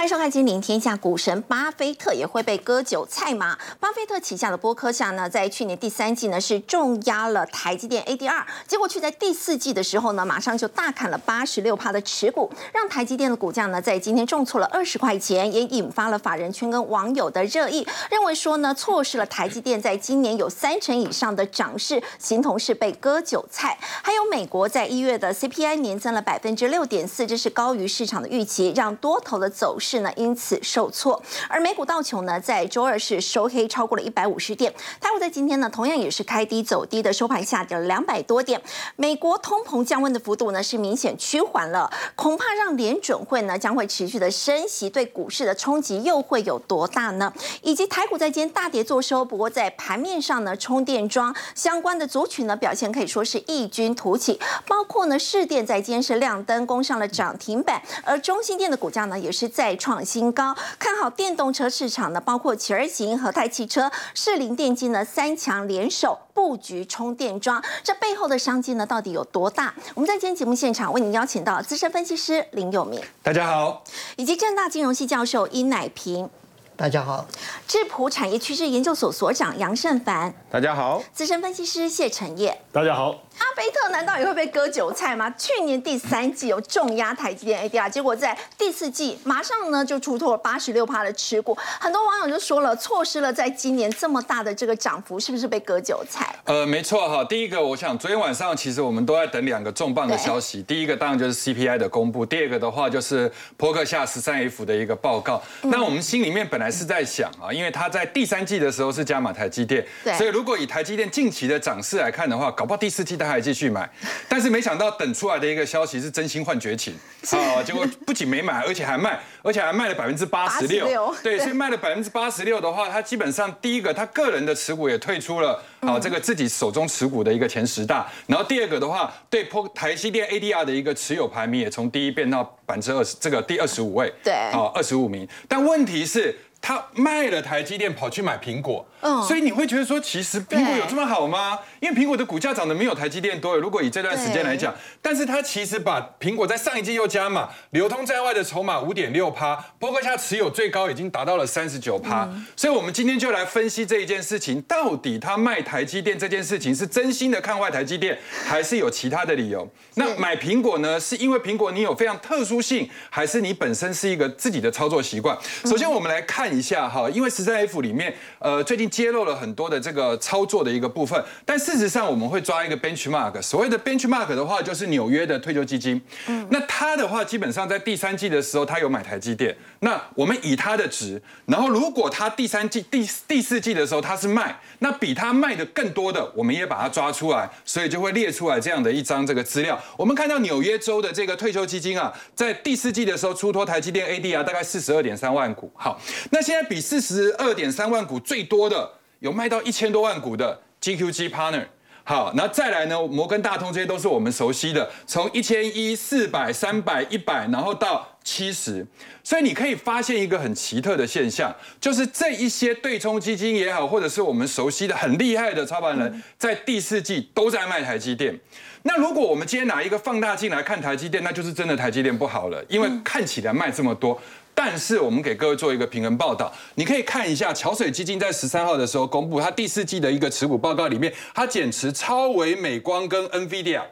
[0.00, 0.94] 欢迎收看《金陵天下》。
[0.98, 3.58] 股神巴菲特也会被割韭菜吗？
[3.78, 23.76] 巴菲特旗下的波克夏呢，在去年第三季呢是重压了台积电 ADR，结果却在第四季的时候呢，马上就大砍了八十六趴的持股，让台积电的股价呢在今天重挫了二十块钱，也引发了法人圈跟网友的热议，认为说呢，错失了台积电在今年有三成以上的涨势，形同是被割韭菜。
[24.02, 29.89] 还有美国在一月的 CPI 年增了百分之六点四，这是高于市场的预期，让多头的走势。
[29.90, 31.20] 是呢，因此受挫。
[31.48, 34.72] 而美股道琼呢，在周二是收黑超过了一百五十点。
[35.00, 38.62] 台股在今天呢，同样也是开低走低的，收盘下跌了两百多点。
[38.94, 47.32] 美国通膨降温的幅度呢，是明显趋缓了，恐怕让联准会呢将会持续的升息，对股市的冲击又会有多大呢？
[47.62, 54.38] 以及台股在今天大跌做收，不过在盘面上呢，充电桩相关的族群呢表现可以说是异军突起，
[54.68, 59.76] 包括呢市电在今天是亮灯攻上了涨停板，而中心电的股价呢也是在。
[59.80, 69.74] 创新高，看好电动车市场呢，包括奇儿型、和泰汽车、士林电机呢三强联手布局充电桩，这背后的商机呢到底有多大？
[69.94, 73.82] 我们在今天节目现场为您邀请到资深分析师林有明，大家好，
[74.16, 76.28] 以及正大金融系教授殷乃平，
[76.76, 77.26] 大家好，
[77.66, 83.12] 智普产业趋势研究所所长杨胜凡，大家好，资深分析师谢承业，大家好。
[83.38, 85.32] 巴菲特难道也会被割韭菜吗？
[85.38, 96.34] 去年第三季有重压台积电 ADR，结果在第四季马上呢就出脱了八十六趴的持股，很多网友就说了，错失了在今年这么大的这个涨幅，是不是被割韭菜？
[96.44, 97.24] 呃，没错哈。
[97.24, 105.42] 第一个，我想昨天晚上其实我们都在等两个重磅的消息，第一个当然就是 CPI 的公布，第二个的话就是波克下十三 F 的一个报告。
[105.62, 109.86] 那我们心里面本来是在想啊，因为他在第三季的时候是加码台积电，
[110.18, 113.88] 所以如果以台积电近期的涨势来看的话，搞不好第四季它还继续买，
[114.28, 116.92] 但是没想到等出来的一个消息是真心换绝情
[117.30, 117.62] 啊！
[117.62, 121.14] 结果不仅没买，而且还卖，而且还卖了百分之八十六。
[121.22, 128.06] 对，所以卖了百分之八十六的话，他基本上第一个他个人的持股也退出了啊，这个自己手中持股的一个前十大。
[128.26, 134.12] 然后第二个的话，对破台积电 ADR 的一个持有排名也从第一变到百分之二十，这个第二十五位。
[134.22, 135.26] 对，啊，二十五名。
[135.48, 136.36] 但问题是。
[136.62, 138.86] 他卖了台积电，跑去买苹果，
[139.26, 141.58] 所以你会觉得说，其实苹果有这么好吗？
[141.80, 143.56] 因为苹果的股价涨得没有台积电多。
[143.56, 152.28] 如果以这段时间来讲，但是它其实把苹果在上一季又加码，流通在外的筹码五点六趴，波克夏持有最高已经达到了三十九趴。
[152.54, 159.66] 所以，我们今天就来分析这一件事情，到底他卖台积电这件事情是真心的看坏台积电，还是有其他的理由？
[159.94, 165.34] 那买苹果呢，是因为苹果你有非常特殊性，还是你本身是一个自己的操作习惯？
[165.64, 166.50] 首先，我们来看。
[166.50, 176.00] 一下哈，因为十三 F 里面，呃，最近揭露了很多的这个操作的一个部分，但事实上我们会抓一个 benchmark，所谓的 benchmark 的话，就是纽约的退休基金。
[176.26, 179.56] 嗯，那它的话，基本上在第三季的时候，它有买台积电。
[179.80, 189.80] 那我们以它的值，然后如果它第三季、第第四季的时候它是卖，那比它卖的更多的，我们也把它抓出来，所以就会列出来这样的一张这个资料。
[189.96, 195.70] 我们看到纽约州的这个退休基金啊，在第四季的时候出脱台积电 ADR 大概四十二点三万股。
[195.74, 198.79] 好，那现在比四十二点三万股最多的
[199.20, 201.66] 有卖到一千多万股的 GQG Partner，
[202.04, 203.00] 好，那再来呢？
[203.06, 208.86] 摩根大通这些都是我们熟悉的，从一千一、四百、三百、一百，然后到七十，
[209.22, 218.40] 所以你可以发现一个很奇特的现象，就是这一些对冲基金也好，或者是我们熟悉的很厉害的操盘人，在第四季都在卖台积电。
[218.82, 224.18] 那如果我们今天拿一个放大镜来看台积电，那就是真的台积电不好了，因为看起来卖这么多。
[224.54, 233.82] 但是我们给各位做一个平衡报道，你可以看一下桥水基金在十三号的时候公布它第四季的一个持股报告里面，它减持超维美光跟 NVIDIA。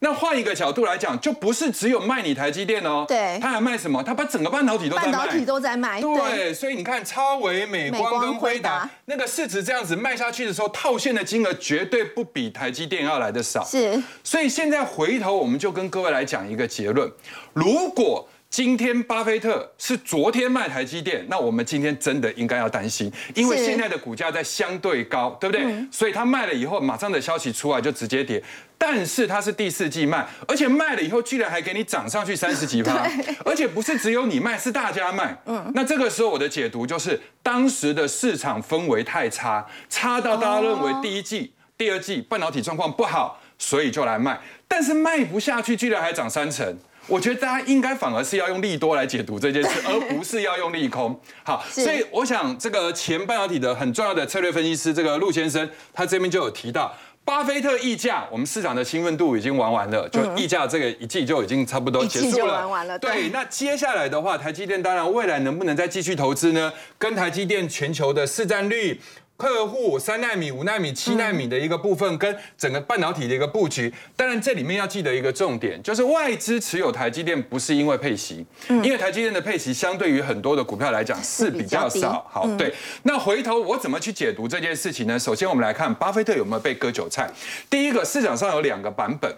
[0.00, 4.00] 那换一个角度来讲，就不是只有卖你台积电哦，对，他还卖什么？
[4.00, 6.00] 他把整个半导体都在卖，半导体都在卖。
[6.00, 13.64] 对，所以你看超维美光跟辉达那个市值这样子卖下去的时候，套现的金额绝对不比台积电要来的少。
[13.64, 17.10] 是，所以现在回头我们就跟各位来讲一个结论，
[17.52, 18.28] 如果。
[18.50, 25.86] 今天巴菲特是昨天卖台积电，那我们今天真的应该要担心，因为现在的股价在相对高，对不对？
[25.92, 28.42] 所以他卖了以后，马上的消息出来就直接跌。
[28.78, 33.06] 但是他是第四季卖，而且卖了以后居然还给你涨上去三十几趴，
[33.44, 35.36] 而且不是只有你卖，是大家卖。
[35.44, 44.40] 嗯，那这个时候我的解读就是，当时的市场氛围太差，差到大家认为第一季、第二季半导体状况不好，所以就来卖。
[44.66, 46.76] 但是卖不下去，居然还涨三成。
[47.08, 51.18] 我觉得大家应该反而是要用利多来解读这件事，而不是要用利空。
[51.42, 56.94] 好，所以我想这个前半导体的很重要的策略分析师这个陆先生，他这边就有提到，
[57.24, 62.54] 巴菲特溢价，我们市场的兴奋度已经玩完了，就溢价这个一季就已经差不多结束了。
[62.54, 62.98] 玩完了。
[62.98, 66.70] 对，那接下来的话，台积电当然未来能不能再继续投资呢？
[66.98, 69.00] 跟台积电全球的市占率。
[69.38, 82.26] 客户三纳米、五纳米、七纳米的一个部分，跟整个半导体的一个布局，当然这里面要记得一个重点，就是外资持有台积电不是因为配息，因为台积电的配息相对于很多的股票来讲是比较少。
[82.28, 82.74] 好，对。
[83.04, 85.16] 那回头我怎么去解读这件事情呢？
[85.16, 87.30] 首先我们来看巴菲特有没有被割韭菜。
[87.70, 89.32] 第一个，市场上有两个版本，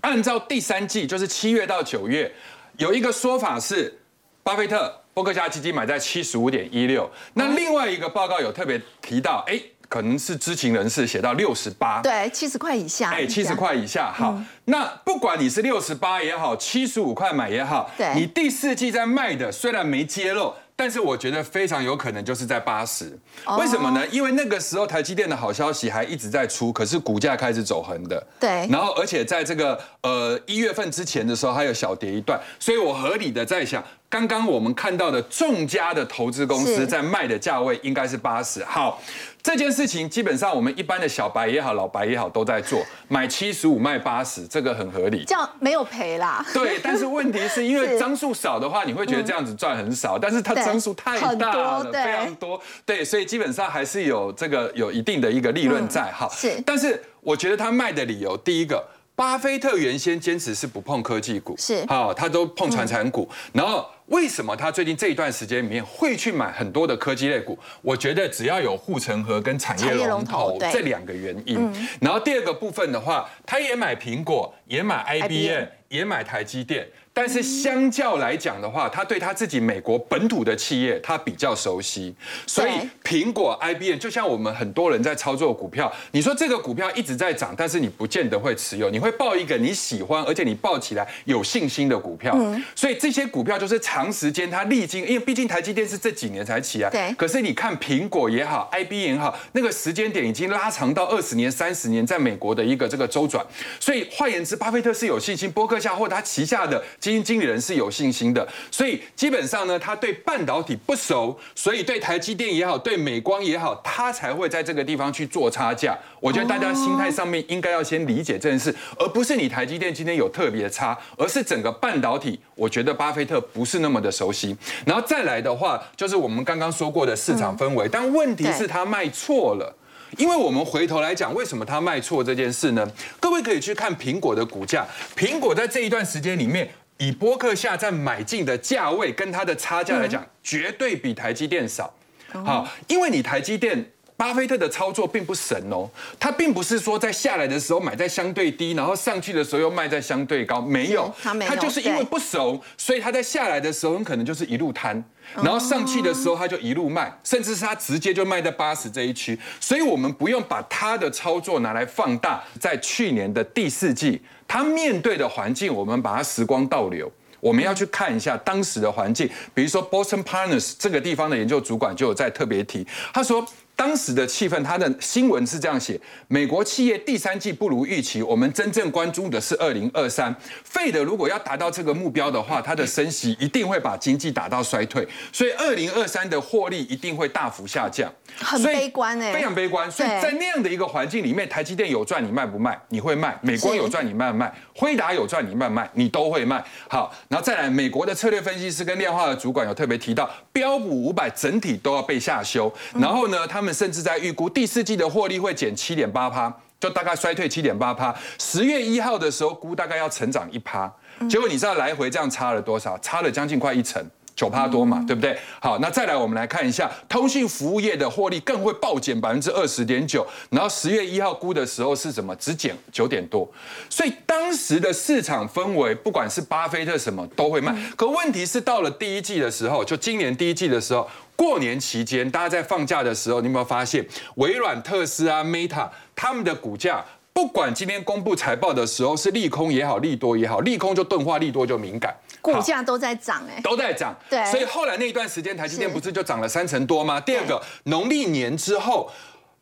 [0.00, 2.32] 按照第三季，就是七月到九月，
[2.78, 3.98] 有一个说法是
[4.42, 5.02] 巴菲特。
[5.18, 20.54] 伯克夏基金买在七十五点一六，那另外一个报告有特别提到，哎，可能是知情人士写到六十八，对，七十块以下，哎，七十块以下，好，那不管你是六十八也好，七十五块买也好，对，你第四季在卖的虽然没揭露。
[20.80, 23.18] 但是我觉得非常有可能就是在八十，
[23.58, 24.06] 为什么呢？
[24.12, 28.24] 因为那个时候台积电的好消息还一直在出，可是股价开始走横的。
[28.38, 28.64] 对。
[28.70, 38.64] 然后而且在这个呃一月份之前的时候还有小跌一段，所以我合理的在想，刚刚我们看到的众家的投资公司在卖的价位应该是八十。
[38.64, 39.00] 好。
[39.40, 46.44] 这件事情基本上我们一般的小白也好，老白也好都在做，买七十五卖八十，这个很合理，这样没有赔啦。
[46.52, 56.28] 对， 但是问题是因为张数少的话，你会觉得这样子赚很少，但是它张数太大了，非常多，对，所以基本上还是有这个有一定的一个利润在哈。
[56.30, 58.84] 是，但是我觉得他卖的理由，第一个。
[59.18, 63.28] 巴菲特原先坚持是不碰科技股，是好，他都碰传产股。
[63.52, 67.58] 然后为什么他最近这一段时间里面会去买很多的科技类股？
[67.82, 71.58] 我觉得只要有护城河跟产业龙头这两个原因。
[72.00, 76.86] 然后第二个部分的话，他也买苹果，也买 IBM，也买台积电。
[77.18, 82.14] 但是相较来讲的话，他对他自己美国本土的企业，他比较熟悉，
[82.46, 82.70] 所以
[83.02, 92.38] 苹果、IBM 就像我们很多人在操作股票，你说这个股票一直在涨，但是你不见得会持有，你会报一个你喜欢而且你报起来有信心的股票。
[92.76, 97.12] 所以这些股票就是长时间它历经，因为毕竟台积电是这几年才起来，对。
[97.14, 103.44] 可是你看苹果也好，IBM 也好，那个时间点已经拉长到二十年、三十年，在美国的一个这个周转。
[103.80, 106.80] 所以换言之，巴菲特是有信心，波克夏或他旗下的。
[107.08, 115.96] 基金经理人是有信心的，所以基本上呢，他对半导体不熟，所以对台积电也好，对美光也好，他才会在这个地方去做差价。
[116.20, 124.54] 我觉得大家心态上面应该要先理解这件事，而不是你台积电今天有特别差，而是整个半导体，我觉得巴菲特不是那么的熟悉。
[124.84, 129.74] 然后再来的话，就是我们刚刚说过的市场氛围，但问题是他卖错了。
[130.16, 132.90] 因为我们回头来讲，为什么他卖错这件事呢？
[133.20, 136.66] 各位可以去看苹果的股价，苹果在这一段时间里面，
[136.98, 141.92] 以波克下在买进的价位跟它的差价来讲，绝对比台积电少。
[142.28, 143.90] 好，因为你台积电。
[144.18, 155.00] 巴菲特的操作并不神哦，他并不是说在下来的时候买在相对低，然后上去的时候又卖在相对高，没有，他就是因为不熟，所以他在下来的时候很可能就是一路摊，
[155.36, 162.42] 然后上去的时候他就一路卖，甚至是他直接就卖在八十这一区，所以我们不用把他的操作拿来放大。
[162.58, 167.08] 在去年的第四季，他面对的环境，我们把它时光倒流，
[167.38, 173.46] 我们要去看一下当时的环境，比如说 Boston Partners 这个地方的研究主管就有在特别提，他说。
[173.78, 180.34] 当时的气氛，他的新闻是这样写：美国企业第三季不如预期，我们真正关注的是二零二三。
[180.64, 188.12] 费德如果要达到这个目标的话，它的升息一定会把经济打到衰退，所以二零二三的获利一定会大幅下降。
[188.40, 189.88] 很悲观哎，非常悲观。
[189.88, 192.76] 所以在那样的一个环境里面，台积电有赚你卖不卖？
[192.88, 193.38] 你会卖。
[193.42, 194.52] 美光有赚你卖不卖？
[194.74, 195.88] 辉达有赚你卖不卖？
[195.94, 196.64] 你都会卖。
[196.88, 202.72] 好，然后再来，美国的策略分析师跟量化的主管有特别提到，标普五百整体都要被下修。
[202.94, 203.67] 然后呢，他们。
[203.72, 208.14] 甚至在预估第四季的获利会减七点八趴，就大概衰退七点八趴。
[208.38, 210.92] 十月一号的时候估大概要成长一趴，
[211.28, 212.96] 结果你知道来回这样差了多少？
[212.98, 214.04] 差了将近快一成。
[214.38, 215.36] 九趴多嘛，对不对？
[215.60, 222.32] 好，那再来我们来看一下通讯服务业的获利更会暴减百分之二十点九，然后十月一号估的时候是什么？
[222.36, 223.50] 只减九点多，
[223.90, 227.74] 所以当时的市场氛围，不管是巴菲特什么都会卖。
[227.96, 237.04] 可问题是到了第一季的时候，就今年第一季的时候，过年期间大家在放假的时候，你有没有发现微软、特斯拉、Meta 他们的股价？
[237.38, 244.12] 不管今天公布财报的时候是利空也好，利多也好，利空就钝化，利多就敏感，股价都在涨哎，都在涨。
[244.28, 247.20] 对，所以后来那一段时间，台积电不是就涨了三成多吗？
[247.20, 249.08] 第二个，农历年之后，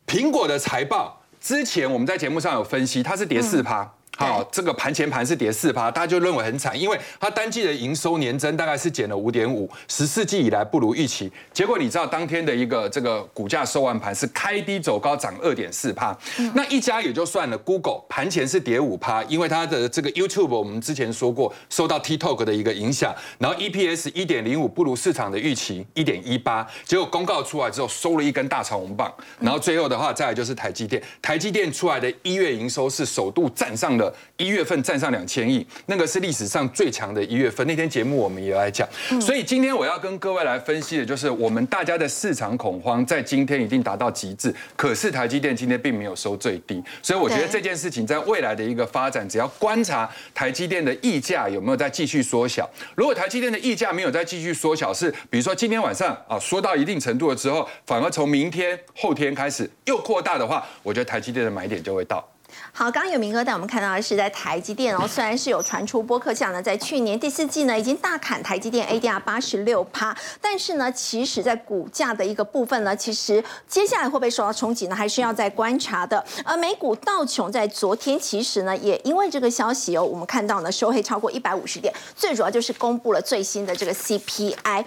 [0.07, 3.87] 苹果的财报之前我们在节目上有分析，它是跌四趴。
[4.17, 11.31] 好，这个盘前盘是跌四趴，大家就认为很惨，因为它单季的营收年增大概是减了五点五，十四季以来不如预期。
[11.53, 16.17] 结果你知道当天的一个这个股价收完盘是开低走高，涨二点四趴。
[16.55, 34.06] 那一家也就算了，Google 盘前是跌五趴，因为它的这个 YouTube 我们之前说过受到 TikTok 的一个影响，然后 EPS 一点零五不如市场的预期一点一八，结果公告出来之后收了一根大长红棒，然后最后的话再来就是台积电，台积电出来的一月营收是首度站上了。
[34.37, 37.65] 一月份站上两千亿，那个是历史上最强的一月份。
[37.67, 38.87] 那天节目我们也来讲，
[39.21, 44.53] 所以今天我要跟各位来分析的，就是我们大家的市场恐慌在今天已经达到极致。
[44.75, 52.69] 可是台积电今天并没有收最低，所以我觉得这件事情在未来的一个发展，只要观察台积电的溢价有没有在继续缩小。
[52.95, 62.25] 如果台积电的溢价没有再继续缩小，是比如说今天晚上啊缩到一定程度了之后，反而从明天后天开始又扩大的话，我觉得台积电的买点就会到。
[62.71, 76.23] 好，刚刚有明哥带我们看到的是在台积电哦，虽然是有传出播客下呢，在去年第四季呢已经大砍台积电 ADR 八十六趴，但是呢，其实在股价的一个部分呢，其实接下来会不会受到冲击呢，还是要再观察的。
[76.45, 84.85] 而美股道琼在昨天其实呢，也因为这个消息哦，我们看到呢收黑超过一百五十点，最主要就是公布了最新的这个 CPI，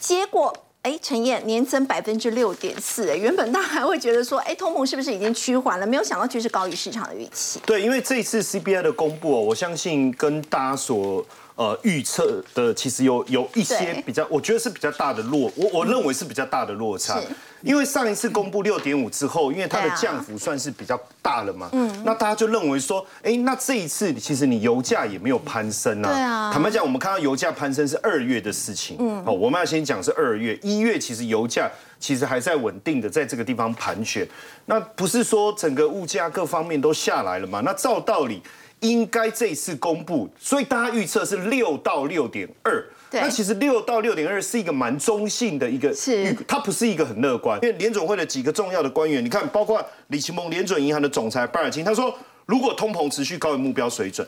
[0.00, 0.65] 结果。
[0.86, 5.84] 哎，陈燕年增百分之六点四，哎，原本大家还会觉得说，哎，通膨是不是已经趋缓了？
[5.84, 7.58] 没有想到却是高于市场的预期。
[7.66, 11.26] 对，因为这一次 CPI 的公布，我相信跟大家所。
[11.56, 17.18] 呃，预测的其实有有一些比较，我觉得是比较大的落，我我认为是比较大的落差。
[17.66, 26.08] 因为上一次公布六点五之后，因为它的降幅算是比较大了嘛，嗯，那大家就认为说，哎，那这一次其实你油价也没有攀升啊。
[26.08, 26.52] 对啊。
[26.52, 31.68] 坦白讲，我们看到油价攀升是二月的事情，嗯，好，我们要先讲是二月，一月其实油价
[31.98, 34.24] 其实还在稳定的在这个地方盘旋，
[34.66, 37.60] 那不是说整个物价各方面都下来了嘛？
[37.64, 38.40] 那照道理。
[38.80, 42.84] 应该这一次公布，所以大家预测是六到六点二。
[43.12, 47.58] 那其实六到六点二是一个蛮中性的一个，是它不是一个很乐观。
[47.62, 52.14] 因为联总会的几个重要的官员，你看，包括李奇蒙联准银行的总裁巴尔金，他说，
[52.46, 54.26] 如果通膨持续高于目标水准，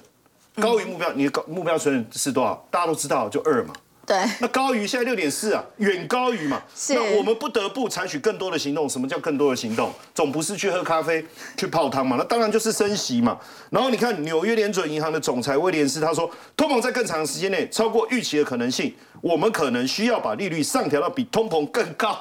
[0.56, 2.66] 高于目标，你的高目标水准是多少？
[2.70, 3.74] 大家都知道，就二嘛。
[4.08, 6.62] 对，那高于现在六点四啊，远高于嘛。
[6.74, 8.88] 是，那我们不得不采取更多的行动。
[8.88, 9.92] 什么叫更多的行动？
[10.14, 11.22] 总不是去喝咖啡、
[11.58, 12.16] 去泡汤嘛？
[12.18, 13.38] 那当然就是升息嘛。
[13.68, 22.18] 然后你看纽约联准银行的总裁威廉斯他说，通膨在更长的时间内超过预期的可能性，我们可能需要把利率上调到比通膨更高。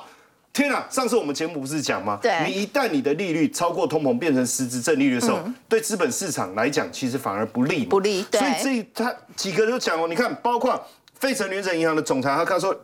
[0.51, 0.87] 天啊！
[0.89, 2.19] 上次我们节目不是讲吗？
[2.21, 5.39] 对，你一旦你的利率超过通膨，变成实质正利率的时候，
[5.69, 7.85] 对资本市场来讲，其实反而不利。
[7.85, 8.25] 不利。
[8.31, 10.85] 所以这他几个都讲哦，你看，包括。
[11.19, 12.75] 费城联准银行的总裁，他他说，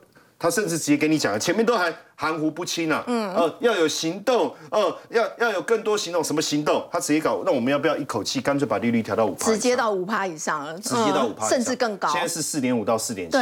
[0.44, 1.92] 他甚至直接跟你讲了，前面都还。
[2.16, 6.88] 含糊不清啊，嗯，呃，要有行动，呃，要要有更多行动，什么行动？
[6.92, 9.52] 他直接搞，那我们要不要一口气干脆把利率调到五趴？
[9.52, 12.08] 直接到五趴以上了，直接到五趴，甚至更高。
[12.10, 13.38] 现在是四点五到四点七，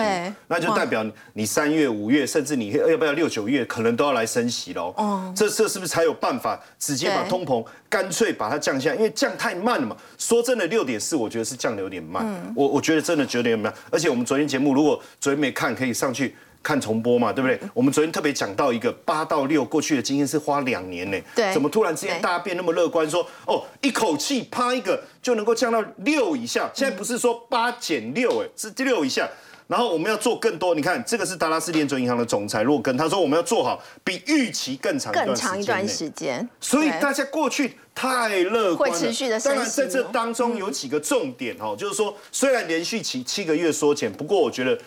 [0.48, 4.94] 那就代表你三月、五月，甚至你要不要六九月，可能都要来升息喽。
[4.96, 8.96] 哦，这这是不是才有办法直接把通膨干脆把它降下？
[8.96, 9.96] 因为降太慢了嘛。
[10.18, 12.26] 说真的，六点四，我觉得是降的有点慢。
[12.56, 16.34] 我我觉得真的有点慢，而且我们昨天节目如果昨天没看，可以上去。
[16.64, 17.60] 看重播嘛，对不对？
[17.74, 21.18] 我们昨天特别讲到一个八到六，过去的经验是花两年呢。
[21.36, 26.70] 对，怎么突然之间大家变那么乐观，说哦，一口气啪一个就能够降到六以下？
[26.74, 29.28] 现在不是说八减六，哎，是六以下。
[29.68, 36.48] 然后我们要做更多，你看这个是达拉斯联准银行的总裁洛根，他说我们要做好比预期更长更长一段时间。
[36.60, 39.40] 所以大家过去太乐观了，会持续的。
[39.40, 44.78] 当然在这当中有几个重点哦，就是说虽然连续七七个月缩减，不过我觉得。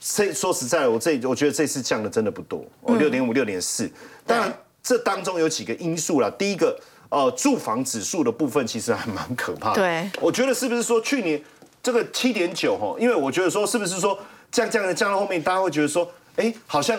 [0.00, 3.88] 这说实在，我这我觉得这次降的真的不多，哦，六点五、六点四。
[4.26, 6.30] 当然，这当中有几个因素啦。
[6.38, 6.74] 第一个，
[7.10, 9.76] 呃，住房指数的部分其实还蛮可怕的。
[9.76, 11.42] 对，我觉得是不是说去年
[11.82, 12.96] 这个七点九哈？
[12.98, 14.18] 因为我觉得说是不是说
[14.50, 16.98] 降降的降到后面，大家会觉得说，哎，好像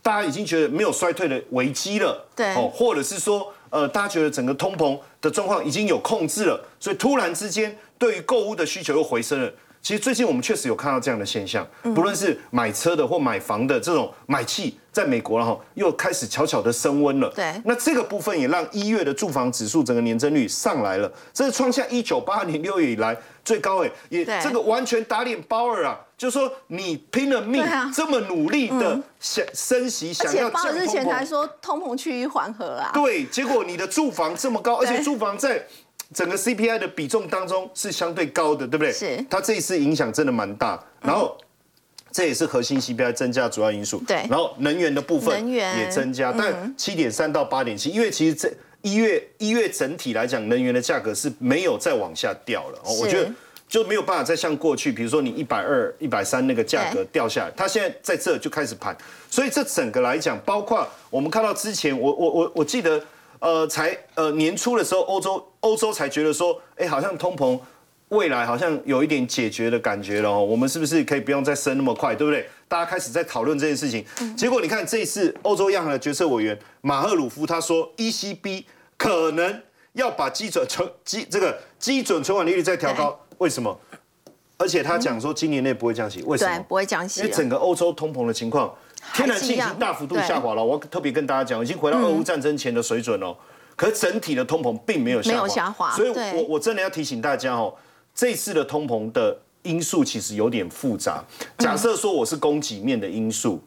[0.00, 2.26] 大家已经觉得没有衰退的危机了。
[2.34, 9.52] 对，哦，或者是说，呃，大家觉得整个通膨的状况已经有控制了，所以突然之间对于购物的需求又回升了。
[9.88, 17.32] 其实最近我们确实有看到这样的现象，不论是买车的或买房的这种买气，在美国然后又开始悄悄的升温了。
[17.34, 27.64] 对，那这个部分也让一月的住房指数整个年增率上来了，这是创下一九八二年六月以来最高诶，也这个完全打脸鲍尔啊，就说你拼了命
[27.94, 32.90] 这么努力的想升息，想要降通膨，日前才说通膨趋于缓和啊。
[32.92, 35.66] 对，结果你的住房这么高，而且住房在。
[36.14, 38.92] 整个 CPI 的比重当中是相对高的，对不对？
[38.92, 39.24] 是。
[39.28, 41.36] 它这一次影响真的蛮大，然后
[42.10, 44.02] 这也是核心 CPI 增加主要因素。
[44.06, 44.16] 对。
[44.28, 48.50] 然后能源的部分也增加，但七点三到八点七，因为其实这
[48.82, 52.78] 一月一月整体来讲，能源的价格是没有再往下掉了。
[52.84, 53.30] 哦，我觉得
[53.68, 58.96] 就没有办法再像过去，比如说你一百二、一百三那个价格掉下来，它现在在这就开始盘。
[59.28, 62.98] 所以这整个来讲，包括我们看到之前，我我我我记得，
[63.40, 67.58] 呃，才呃年初的时候，欧洲欧洲才觉得说，哎，好像通膨。
[68.10, 72.48] 未来好像有一点解决的感觉了哦，我们是不是可以不用再升那么快，对不对？
[72.66, 74.02] 大家开始在讨论这件事情。
[74.34, 78.64] 结果你看这一次欧洲央行的决策委员马赫鲁夫他说，ECB
[78.96, 79.60] 可能
[79.92, 83.78] 要把基准存基这个基准存款利率再调高，为什么？
[84.56, 86.64] 而且他讲说今年内不会降息，为什么？
[86.66, 88.74] 不会降息，因为整个欧洲通膨的情况，
[89.14, 90.64] 天然气已经大幅度下滑了。
[90.64, 93.36] 我特别跟大家讲，已经回到俄乌战争前的水准了。
[93.76, 95.92] 可是整体的通膨并没有下滑，下滑。
[95.92, 97.72] 所以我我真的要提醒大家哦。
[98.14, 101.24] 这次的通膨的因素其实有点复杂。
[101.58, 103.62] 假设说我是供给面的因素，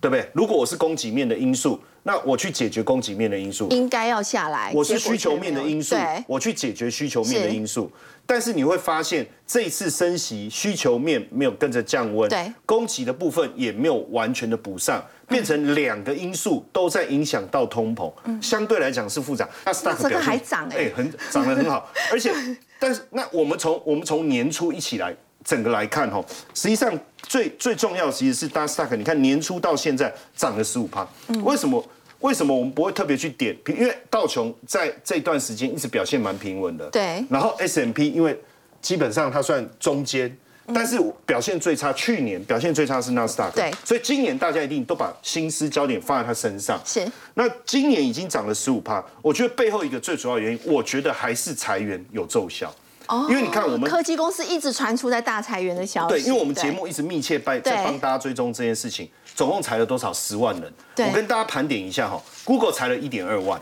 [0.00, 0.28] 对不对？
[0.34, 4.70] 如果我是供给面的因素，那我去解决供给面的因素，应该要下来。
[4.74, 7.90] 我是需求面的因素，我去解决需求面的因素。
[8.26, 18.12] 但是你会发现，这一次升息，需求面没有跟着降温，对，供给的部分也没有完全的补上，变成两个因素都在影响到通膨。
[18.42, 19.48] 相对来讲是复杂。
[19.64, 22.34] 那这个还涨哎，很涨得很好， 而且。
[22.78, 26.92] 但是，那我们从我们从年初一起来整个来看哈，实际上
[27.22, 28.94] 最最重要其实是纳斯达克。
[28.96, 31.08] 你看年初到现在涨了十五趴，
[31.42, 31.82] 为什么？
[32.20, 33.56] 为什么我们不会特别去点？
[33.68, 36.88] 因为道琼在这段时间一直表现蛮平稳的。
[36.90, 37.24] 对。
[37.28, 38.38] 然后 S M P 因为
[38.80, 40.34] 基本上它算中间，
[40.74, 43.56] 但是表现最差，去年表现最差是纳斯达克。
[43.56, 43.70] 对。
[43.84, 46.80] 所以今年大家一定都把心思焦点放在它身上。
[46.84, 47.06] 是。
[47.34, 52.74] 那今年已经涨了十五趴，我觉得背后一个最主要原因，我觉得还是裁员有奏效。
[53.08, 56.08] 哦，因为你看我们科技公司一直传出在大裁员的消息。
[56.08, 60.72] 对，因为我们节目一直密切在在帮大家追踪这件事情，总共裁了多少十万人？
[61.08, 63.60] 我跟大家盘点一下哈，Google 裁了一点二万，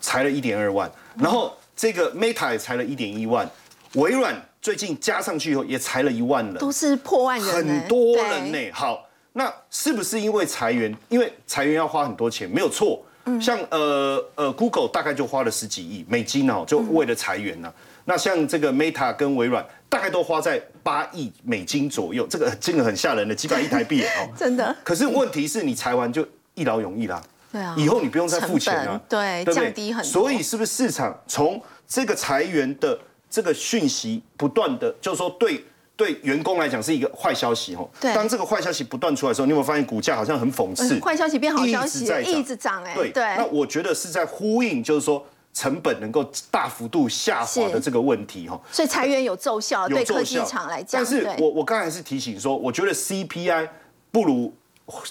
[0.00, 3.48] 裁了一点二万，然后这个 Meta 也裁了一点一万，
[3.94, 8.70] 微软最近加上去以后也裁了一万人，都是破万人，很多人呢。
[8.72, 10.96] 好，那是不是因为裁员？
[11.08, 13.04] 因为裁员要花很多钱，没有错。
[13.42, 17.70] 像呃呃 Google 大概就花了十几亿美金哦，就为了裁员呢。
[18.08, 24.28] 那像这个 Meta 跟微软，大概都花在八亿美金左右，这个 金额很吓人的，几百亿台币哦。
[24.34, 24.74] 真的。
[24.82, 27.22] 可是问题是你裁完就一劳永逸啦。
[27.52, 27.74] 对啊。
[27.76, 28.98] 以后你不用再付钱了。
[29.06, 30.10] 对，降低很多。
[30.10, 35.62] 所以是不是市场从这个裁员的这个讯息不断的，就是说对
[35.94, 37.86] 对员工来讲是一个坏消息哦。
[38.00, 38.14] 对。
[38.14, 40.98] 当这个坏消息不断出来的时候，你有没有发现股价好像很讽刺？
[41.00, 42.94] 坏消息变好消息，一直涨哎。
[43.12, 43.22] 对。
[43.36, 45.22] 那我觉得是在呼应，就是说。
[45.58, 51.02] 成本能够大幅度下滑的这个问题哈，所以裁员有奏效，对科技厂来讲。
[51.02, 53.68] 但是我我刚才是提醒说，我觉得 CPI
[54.12, 54.54] 不如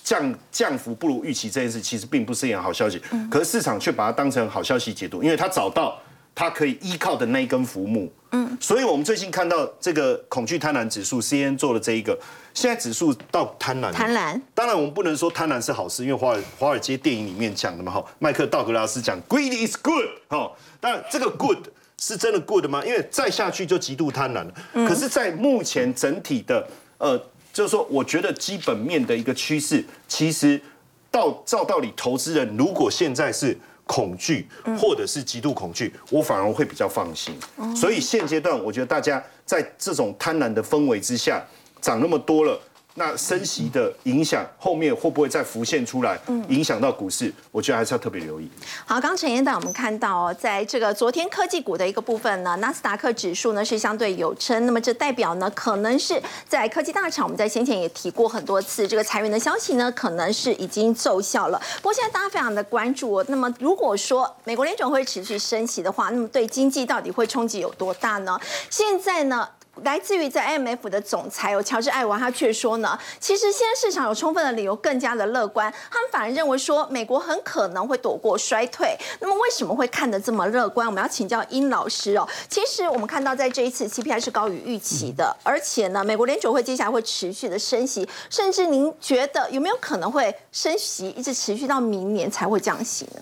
[0.02, 2.98] 降降幅不如预期这件事，其实并不是一件好消息。
[3.30, 6.00] 可是市场却把它当成好消息解读，因为他找到。
[6.40, 12.16] 它可以依靠的那一根浮木，嗯，所以我们最近看到这个恐惧贪婪指数，C N 做的这一个，
[12.54, 14.40] 现在指数到贪婪，贪婪。
[14.54, 21.58] 当然我们不能说贪婪是好事，因为华尔华尔街电影里面讲的嘛，哈，麦克道格拉斯讲 greed is good，哈，当然这个 good
[22.00, 22.86] 是真的 good 吗？
[22.86, 24.54] 因为再下去就极度贪婪了。
[24.88, 26.68] 可是，在目前整体的，
[27.00, 27.20] 呃，
[27.52, 30.62] 就是说，我觉得基本面的一个趋势，其实
[31.10, 33.58] 到照道理，投资人如果现在是。
[33.88, 34.48] 恐惧，
[34.78, 37.34] 或者是极度恐惧，我反而会比较放心。
[37.76, 41.44] 所以现阶段，我觉得大家在这种贪婪的氛围之下，
[41.82, 42.60] 涨那么多了。
[42.98, 47.32] 那升息的影响后面会不会再浮现出来，影响到股市？
[47.52, 48.50] 我觉得还是要特别留意。
[48.86, 61.62] 好，刚陈彦带我们看到哦，在这个昨天科技股的一个部分呢，纳斯达克指数呢是相对有撑，那么这代表呢，可能是在科技大厂，我们在先前也提过很多次，这个裁员的消息呢，可能是已经奏效了。
[61.78, 68.40] 不过现在大家非常的关注，那么如果说美国联准会持续升息的话，那么对经济到底会冲击有多大呢？
[68.72, 69.48] 现在呢？
[69.84, 78.98] 来自于在 IMF 的总裁有乔治艾娃，他却说呢，其实现在市场有充分的理由更加的乐观，他们反而认为说美国很可能会躲过衰退。
[79.20, 80.88] 那么为什么会看得这么乐观？
[80.88, 82.28] 我们要请教殷老师哦。
[82.50, 93.22] 其实我们看到在这一次 CPI 是高于预期的，而且呢，美国联储会接下来会持续的升息，甚至您觉得有没有可能会升息一直持续到明年才会降息呢？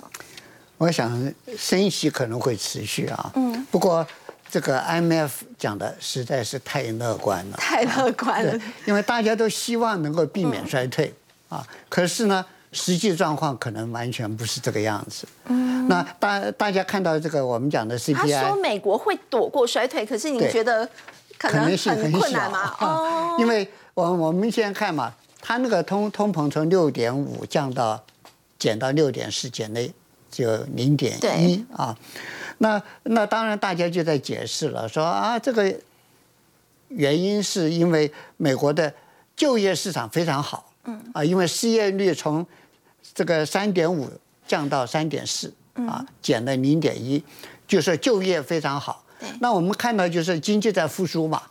[0.78, 4.06] 我想升息可能会持续啊，嗯，不过。
[4.56, 8.58] 这个 IMF 讲的实在是太乐观了，太乐观了。
[8.86, 11.14] 因为大家都希望能够避免衰退
[11.50, 15.28] 啊，可是呢，实际状况可能完全不是这个样子。
[15.48, 20.88] 嗯，那大大家看到这个我们讲的 CPI，他说美国会躲过衰退，可是你觉得
[21.38, 22.74] 可能很困难吗？
[22.80, 28.02] 哦，因为我我们现在看嘛，它那个通通膨从六点五降到
[28.58, 29.82] 减到六点四，减了
[30.36, 31.98] 只有零点一啊。
[32.58, 35.74] 那那当然大家就在解释了，说啊这个
[36.90, 38.94] 原因是因为美国的
[39.34, 42.46] 就业市场非常好，嗯啊，因为失业率从
[43.14, 44.10] 这个三点五
[44.46, 47.24] 降到三点四啊，减了零点一，
[47.66, 49.06] 就是就业非常好。
[49.40, 51.42] 那我们看到就是经济在复苏嘛。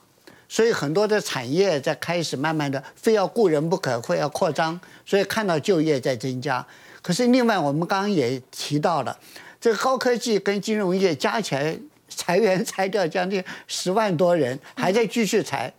[0.47, 6.65] 所以很多的产业在开始慢慢的非要雇人不可，会要扩张，所以看到就业在增加。
[7.05, 9.15] 可是另外我们刚刚也提到了，
[9.61, 15.71] 这个高科技跟金融业加起来裁员裁掉将近十万多人，还在继续裁。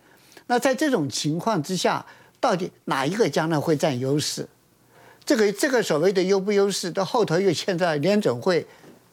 [0.46, 2.06] 那在这种情况之下，
[2.38, 4.46] 到底哪一个将来会占优势？
[5.24, 8.64] 这个这个所谓的优不优势，到后头又牵在联准会。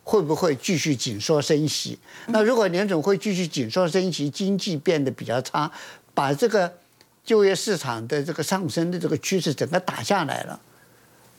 [0.06, 1.98] 会不会继续紧缩升息？
[2.28, 5.72] 那如果联总会继续紧缩升息，经济变得比较差，
[6.14, 6.70] 把这个
[7.24, 10.60] 就业市场的这个上升的这个趋势整个打下来了，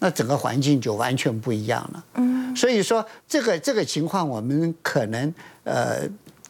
[0.05, 2.05] 那整个环境就完全不一样了。
[2.17, 6.03] 嗯，所以说这个这个情况我们可能呃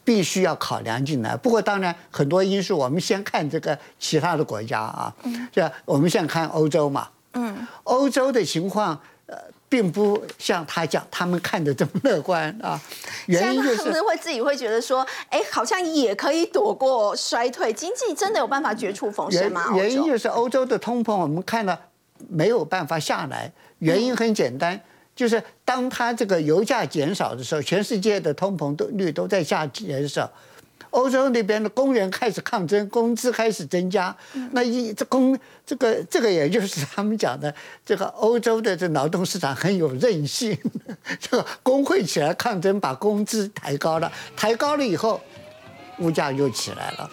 [0.03, 1.37] 必须要考量进来。
[1.37, 5.15] 不过当然很多因素，我们先看这个其他的国家啊，
[5.53, 7.07] 这我们先看欧洲嘛。
[7.35, 9.39] 嗯，欧洲的情况呃。
[9.67, 12.81] 并不像他讲，他们看的这么乐观啊。
[13.27, 19.73] 原因就是他们会自己会觉得说，哎，好像也可以躲过衰退，经济真的有办法绝处逢生吗？
[19.75, 21.77] 原因就是欧洲的通膨，我们看了
[22.29, 23.53] 没有办法下来。
[23.79, 24.81] 原因很简单，
[25.15, 30.31] 就是当它这个油价减少的时候，全世界的通膨都率都在下减少。
[30.91, 34.15] 欧洲那边的工人开始抗争，工资开始增加。
[34.53, 37.53] 那一这工这个这个，也就是他们讲的
[37.85, 40.57] 这个欧洲的这劳动市场很有韧性。
[41.19, 45.21] 这个工会起来抗争，把工资抬高了，抬高了以后，
[45.99, 47.11] 物价又起来了。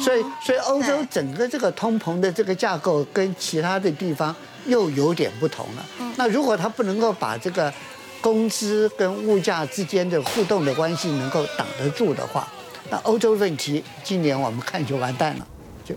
[0.00, 4.32] 所以，所以欧洲整个这个通膨的这个架构跟其他的地方
[4.66, 5.86] 又有点不同了。
[6.16, 7.72] 那如果他不能够把这个
[8.20, 12.48] 工资跟物价之间的互动的关系能够挡得住的话，
[12.90, 15.46] 那欧洲问题今年我们看就完蛋了，
[15.84, 15.94] 就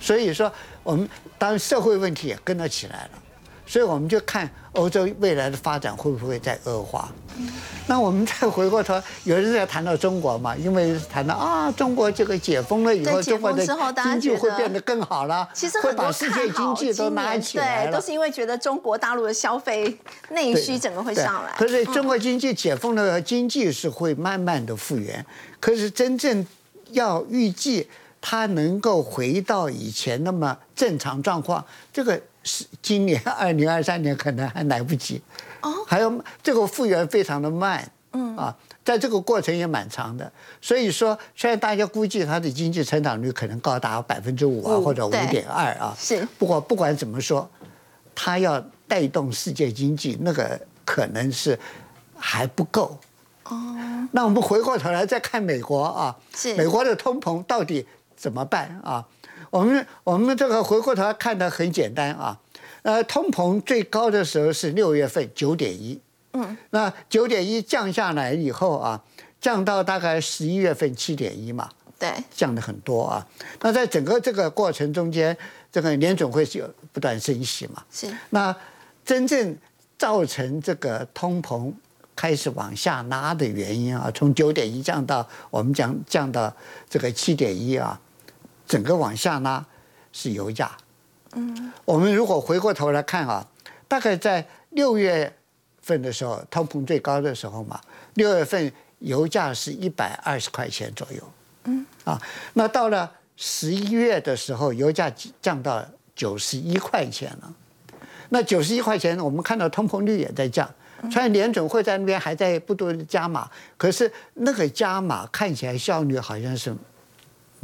[0.00, 3.22] 所以说我们当然社会问题也跟着起来了，
[3.74, 7.12] 所以我们就看欧洲未来的发展会不会再恶化。
[7.88, 13.66] 那我们再回过头，有人在谈到中国嘛，因为谈到啊，中国这个解封了以后，中国的
[14.00, 19.98] 经济会变得更好了，其实会把世界经济都拉起来了，都是因为觉得中国大陆的消费
[20.30, 21.52] 内需整个会上来。
[21.58, 25.26] 可是中国经济解封了，经济是会慢慢的复原。
[25.58, 26.46] 可是真正
[26.92, 27.88] 要预计
[28.20, 35.20] 它能够回到以前那么正常状况，这个是今年二零二三年可能还来不及。
[35.62, 38.54] 哦，还有这个复原非常的慢，嗯啊，
[38.84, 40.30] 在这个过程也蛮长的。
[40.60, 45.96] 所以说，现在大家估计它的经济成长率可能高达百分之五啊，或者五点二啊。
[45.98, 46.28] 是。
[46.38, 47.50] 不过不管怎么说，
[48.14, 51.58] 它要带动世界经济，那个可能是
[52.16, 52.98] 还不够。
[53.44, 53.56] 哦，
[54.12, 59.06] 那我们回过头来再看美国啊，是美国的通膨到底怎么办啊？
[59.50, 62.38] 我们我们这个回过头来看的很简单啊，
[62.82, 66.00] 呃，通膨最高的时候是六月份九点一，
[66.32, 69.02] 嗯，那九点一降下来以后啊，
[69.40, 73.26] 降到大概十一月份七点一嘛，对，降的很多啊。
[73.60, 75.36] 那在整个这个过程中间，
[75.70, 78.12] 这个联总会是不断升息嘛，是。
[78.30, 78.54] 那
[79.04, 79.56] 真正
[79.98, 81.72] 造成这个通膨。
[82.16, 86.54] 开始往下拉的原因啊，从九点一降到我们讲降到
[86.88, 88.00] 这个七点一啊，
[88.66, 89.64] 整个往下拉
[90.12, 90.70] 是油价。
[91.34, 93.46] 嗯，我们如果回过头来看啊，
[93.88, 95.32] 大概在六月
[95.82, 97.80] 份的时候，通膨最高的时候嘛，
[98.14, 101.22] 六月份油价是一百二十块钱左右。
[101.64, 102.20] 嗯，啊，
[102.52, 107.52] 那到了十一月的时候，油价降到九十一块钱了。
[108.30, 110.68] 那九十一块钱，我们看到通膨率也在降。
[111.10, 116.74] 虽然联准会在那边还在不断的加码，可是那个加码看起来效率好像是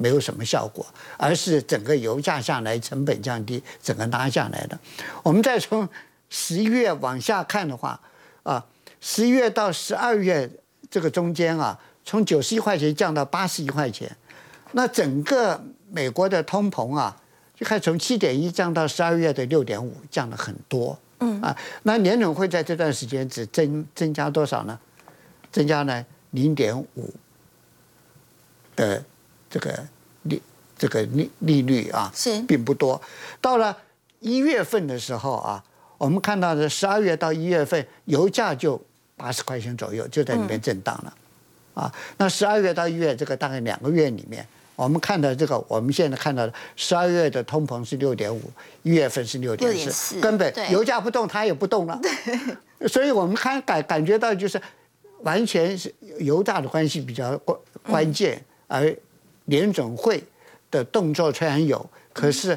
[0.01, 0.87] 没有什么效果，
[1.19, 4.79] 而是整个油价下来，成本降低，整个拉下来的。
[5.23, 5.87] 我们再从
[6.31, 8.01] 十一月往下看的话，
[8.43, 8.65] 啊，
[9.03, 10.51] 十一月到十二月
[10.91, 14.11] 这个中间啊，从九十一块钱降到八十一块钱，
[14.73, 17.15] 那整个美国的通膨啊，
[17.55, 20.99] 就开始从七点一降到十二月的六点五，降了很多。
[21.19, 24.79] 嗯啊，那年总会在这段时间只增增加多少呢？
[25.53, 27.13] 增加了零点五
[28.77, 29.05] 的
[29.51, 29.87] 这个
[30.23, 30.41] 利
[30.79, 33.01] 这个利利率啊，是并不多。
[33.41, 33.77] 到了
[34.21, 35.63] 一月份的时候啊，
[35.99, 38.81] 我们看到的十二月到一月份油价就
[39.17, 41.15] 八十块钱左右，就在里面震荡了。
[41.75, 48.43] 啊，那十二月到一月这个大概两个月里面，我们看到这个，我们现在看到的十二月的通膨是六点五，
[48.83, 51.99] 一月份是六点四，根本油价不动，它也不动了。
[52.89, 54.61] 所以我们看感感觉到就是
[55.21, 58.95] 完全是油价的关系比较关关键，而
[59.51, 60.23] 联总会
[60.71, 61.85] 的动作虽然有，
[62.15, 62.57] 可是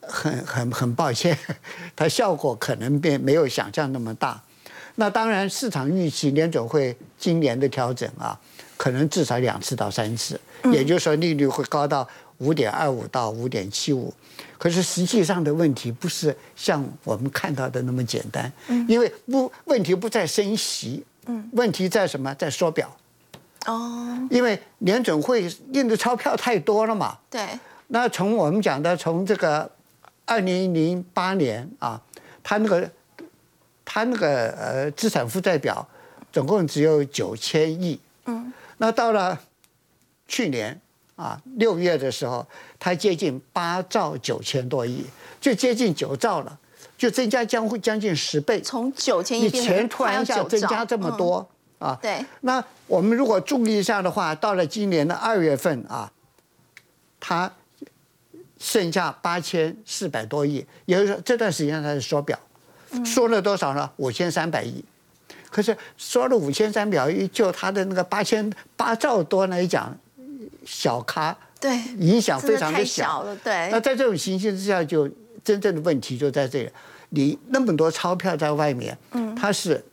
[0.00, 1.36] 很很很抱歉，
[1.96, 4.40] 它效果可能并没有想象那么大。
[4.98, 8.38] 那当然，市场预期联总会今年的调整啊，
[8.76, 10.40] 可能至少两次到三次，
[10.72, 12.06] 也就是说利率会高到
[12.38, 14.12] 五点二五到五点七五。
[14.56, 18.50] 可是实际上的问题不是像我们看到的那么简单，
[18.88, 21.04] 因为不问题不在升息，
[21.52, 22.34] 问题在什么？
[22.34, 22.94] 在缩表。
[23.66, 24.18] 哦。
[24.30, 27.18] 因为联准会印的钞票太多了嘛。
[27.30, 27.46] 对。
[27.88, 29.70] 那从我们讲的从这个
[30.24, 32.00] 二零零八年啊，
[32.42, 32.90] 他那个。
[33.88, 35.86] 他那个呃资产负债表
[36.32, 39.40] 总共只有九千亿，嗯，那到了
[40.26, 40.78] 去年
[41.14, 42.44] 啊六月的时候，
[42.80, 45.04] 它接近八兆九千多亿，
[45.40, 46.58] 就接近九兆了，
[46.98, 48.60] 就增加将会将近十倍。
[48.60, 51.98] 从九千亿钱突然一下增加这么多啊？
[52.00, 52.24] 对。
[52.40, 56.10] 那我们如果注意一下的话，到了今年的二月份啊，
[57.20, 57.52] 它
[58.58, 62.38] 剩下八千四百多亿，也就是说这段时间它是缩表。
[63.04, 63.90] 缩了多少呢？
[63.96, 64.82] 五千三百亿，
[65.50, 69.94] 可是缩了五千三百亿，就他的那个八千八兆多来讲，
[70.64, 73.68] 小咖，对，影响非常的小，对。
[73.70, 75.10] 那在这种情形之下，就
[75.44, 76.70] 真正的问题就在这里，
[77.10, 79.84] 你那么多钞票在外面，嗯，它是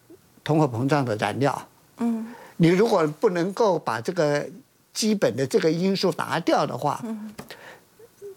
[0.44, 1.68] 通货膨胀的燃料，
[2.04, 4.46] 嗯，你如果不能够把这个
[4.94, 7.34] 基本的这个因素拿掉的话，嗯。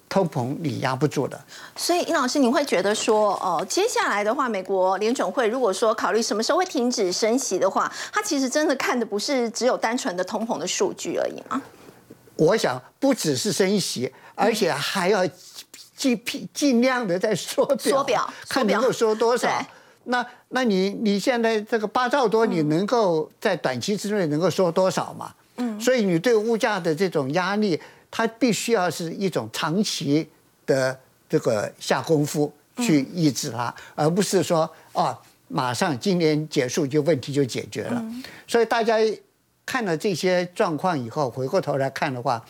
[0.09, 1.39] 通膨你压不住的，
[1.75, 11.61] 所以尹老师，你会觉得说，哦，接下来的话，美国联准会如果说考虑什么时候会停止升息的话，它其实真的看的不是只有单纯的通膨的数据而已吗？
[12.37, 15.27] 我想不只是升息，而且还要
[15.97, 16.19] 尽
[16.55, 19.49] 尽量的在缩表，缩表，看能够缩多少。
[20.07, 25.33] 那那你你现在这个八兆多，你能够在短期之内能够缩多少嘛？
[25.59, 27.81] 嗯，所以你对物价的这种压力。
[28.09, 30.27] 它必须要是一种长期
[30.65, 38.03] 的这个下功夫去抑制它，而不是说啊，马上今年结束就问题就解决了。
[38.47, 38.97] 所以大家
[39.67, 42.43] 看了这些状况以后，回过头来看的话，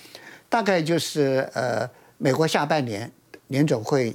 [0.49, 1.89] 大概就是呃，
[2.19, 3.11] 美国下半年
[3.49, 4.15] 联总会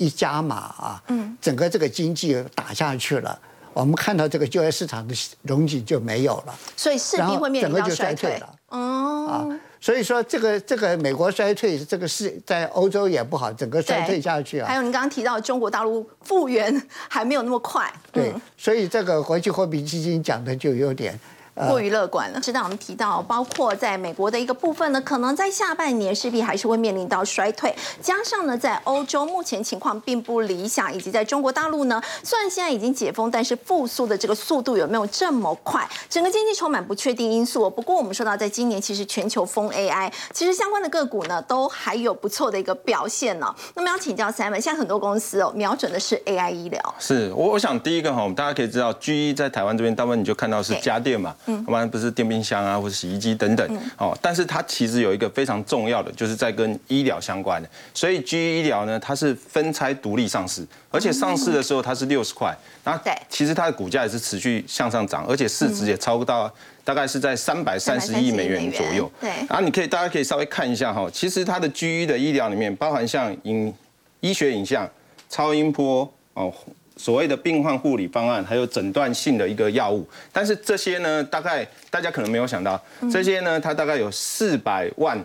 [0.00, 3.38] 一加码啊，嗯整个这个经济打下去了，
[3.74, 8.54] 我们看到这个就业市场的容景就没有了，所以势必会面临到衰退了。
[8.70, 9.54] 哦。
[9.78, 14.66] 所以说，这个这个美国衰退，这个是在欧洲也不好，整个衰退下去啊。
[14.66, 17.90] 还有您刚刚提到中国大陆复原还没有那么快。
[18.10, 21.18] 对，所以这个国际货币基金讲的就有点。
[21.68, 22.40] 过于乐观了。
[22.40, 27.74] 知道我们提到，包括在美国的一个部分呢，可能在下半年势必还是会面临到衰退。
[28.00, 35.88] 加上呢，在欧洲目前情况并不理想，以及在中国大陆呢，虽然现在已经解封，但是复苏的这个速度有没有这么快？
[36.08, 37.68] 整个经济充满不确定因素。
[37.70, 43.54] 不过我们说到，在今年其实全球封 AI，其实相关的个股呢都还有不错的一个表现呢。
[43.74, 46.94] 那么要请教 Simon，现在很多公司哦瞄准的是 AI 医疗。
[46.98, 51.34] 是我我想第一个哈，大家可以知道，G 一在台湾这边，大部分你就看到是家电嘛。
[51.50, 57.68] 要不然不是电冰箱啊，或者洗衣机等等哦，但是它其实有一个非常重要的，就是在跟医疗相关的。
[57.92, 66.52] 所以 G 医疗呢，它是分拆独立上市，而且上市的时候它是六十块，那其实它的股价也是持续向上涨，而且市值也超过到
[66.84, 69.10] 大概是在三百三十亿美元左右。
[69.20, 73.72] 对，然后你可以大家可以稍微看一下哈，其实它的 G 的医疗里面包含像影
[74.20, 74.88] 医学影像、
[75.28, 76.52] 超音波哦。
[77.00, 82.78] 所谓的病患护理方案，还有诊断性的一个药物，但是这些呢，大概大家可能没有想到，
[83.10, 85.18] 这些呢，它大概有四百万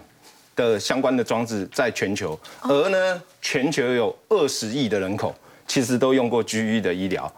[0.56, 5.36] 的相关的装置在全球，而呢，全球有二十亿的人口，
[5.68, 7.30] 其实都用过 GE 的医疗。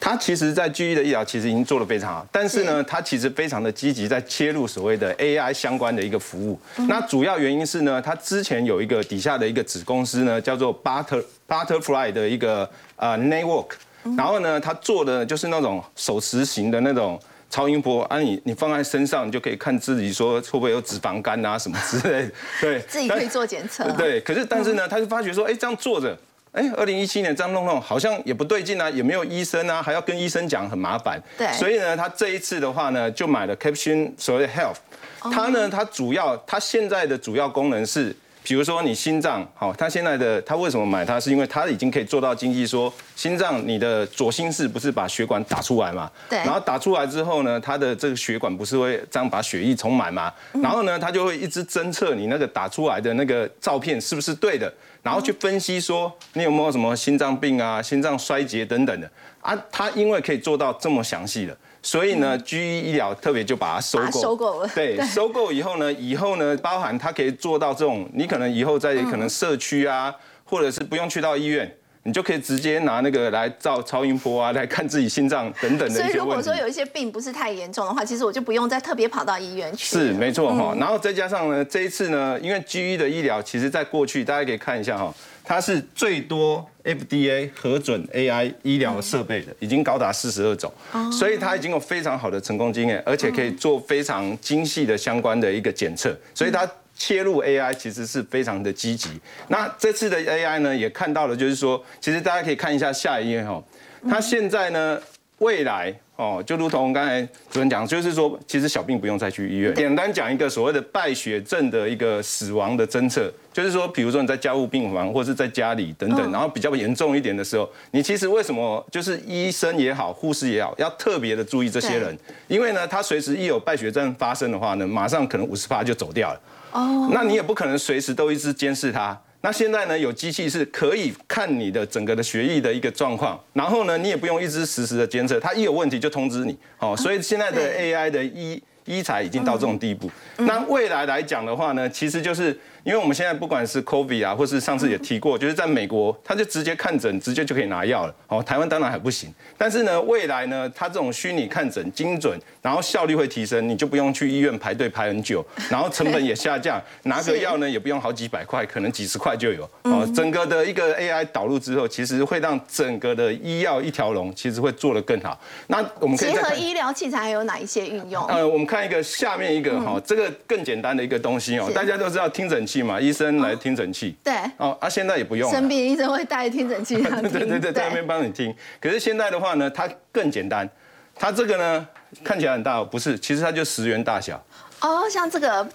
[0.00, 6.58] 它其实，在 GE 的医疗其实已经做得非常好，但是呢，它其实非常的积极在切入所谓的 AI 相关的一个服务。
[6.88, 13.70] 那主要原因是呢，它之前有一个底下的一个子公司呢，叫做 Butter Butterfly 的一个呃 Network，
[14.16, 23.90] 然后呢，它做的就是那种手持型的那种超音波，啊，你你放在身上，你就可以看自己说会不会有脂肪肝啊什么之类的，对， 自己可以做检测。
[23.92, 26.16] 对，可是但是呢，他就发觉说，哎，这样坐着。
[26.52, 31.20] 哎，二零一七年这样弄弄，好像也不对劲啊，也没有医生啊，还要跟医生讲，很麻烦。
[31.36, 34.76] 对，所以呢，他这一次的话呢，就买了 Caption 所谓的 Health。
[35.20, 41.18] 它呢，它主要它现在的主要功能是，比如说你心脏，好，他现在的他为什么买它？
[41.20, 46.10] 是因为他已经可以做到经济，说心脏你的左心室不是把血管打出来嘛？
[46.30, 46.38] 对。
[46.38, 50.32] 然后打出来之后呢，它的这个血管不是会这样把血液充满嘛？
[50.62, 59.56] 然后呢，它就会一直侦测你那个打出来的那个照片是不是对的，然后去分析说你有没有什么心脏病啊、心脏衰竭等等的啊。
[59.70, 61.56] 他因为可以做到这么详细的。
[61.80, 64.68] 所以呢，G 医医疗特别就把它收购，收购了。
[64.74, 70.12] 对，收购以后呢，以后呢，包含它可以做到这种，你可能以后在可能社区啊，
[70.44, 71.72] 或者是不用去到医院，
[72.08, 76.00] 你就可以直接拿那个来照超音波啊，来看自己心脏等等的。
[76.00, 79.94] 所以如果说有一些病不是太严重的话，其实我就不用再特别跑到医院去。
[79.94, 85.14] 是没错哈，然后再加上呢，这一次呢，因为 G 一的医疗，其实在过去大家可以看一下哈。
[85.48, 90.70] 它是最多 FDA 核准 AI 医疗设备的，已经高达四十二种，
[91.10, 99.08] 所以它已经有非常好的成功经验，而且可以做非常精细的相关的一个检测，所以它切入 AI 其实是非常的积极。
[99.48, 103.62] 那这次的 AI 呢，也看到了，就是说，其实大家可以看一下下一页哈，
[104.06, 105.00] 它现在呢，
[105.38, 105.94] 未来。
[106.16, 109.72] 哦，就如同刚才主任讲，就是说，其实小病不用再去医院。
[109.76, 126.40] 简单讲一个所谓的败血症的一个死亡的侦测，就是说，比如说你在家务病房或者是在家里等等，然后比较严重一点的时候，你其实为什么就是医生也好，护士也好，要特别的注意这些人，因为呢，他随时一有败血症发生的话呢，马上可能五十趴就走掉了。
[126.72, 129.16] 哦，那你也不可能随时都一直监视他。
[129.40, 136.56] 那现在呢，有机器是可以看你的整个的血液的一个状况，然后呢，你也不用一直实时的监测，它一有问题就通知你。
[136.78, 140.10] 哦，所以现在的 AI 的医医材已经到这种地步。
[140.38, 142.58] 那未来来讲的话呢，其实就是。
[142.84, 148.14] 因为我们现在不管是 COVID 啊，或是上次也提过，就是在美国，他就直接看诊，直接就可以拿药了。
[148.28, 149.32] 哦，台湾当然还不行。
[149.56, 159.68] 但是呢，未来呢，它这种虚拟看诊精准，然后效率会提升，你就不用去医院排队排很久， 然后成本也下降，拿个药呢也不用好几百块，可能几十块就有。
[159.82, 165.38] 哦，整个的一个 AI 导入之后，其实会让整个的医药一条龙，其实会做得更好。
[165.66, 168.24] 那我们可以结合医疗器材还有哪一些运用？
[168.26, 172.77] 呃，我们看一个下面一个哈，这个更简单的一个东西哦，大家都知道听诊器。
[172.82, 178.54] 嘛，医生来听诊器，对，哦，啊，现在也不用生病医生会带听诊器， 对对对，在那边帮你听。
[178.80, 180.68] 可是现在的话呢，它更简单，
[181.14, 181.86] 它这个呢
[182.24, 184.42] 看起来很大，不是，其实它就十元大小。
[184.80, 185.68] 哦，像这个，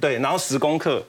[0.00, 1.02] 对，然后十公克，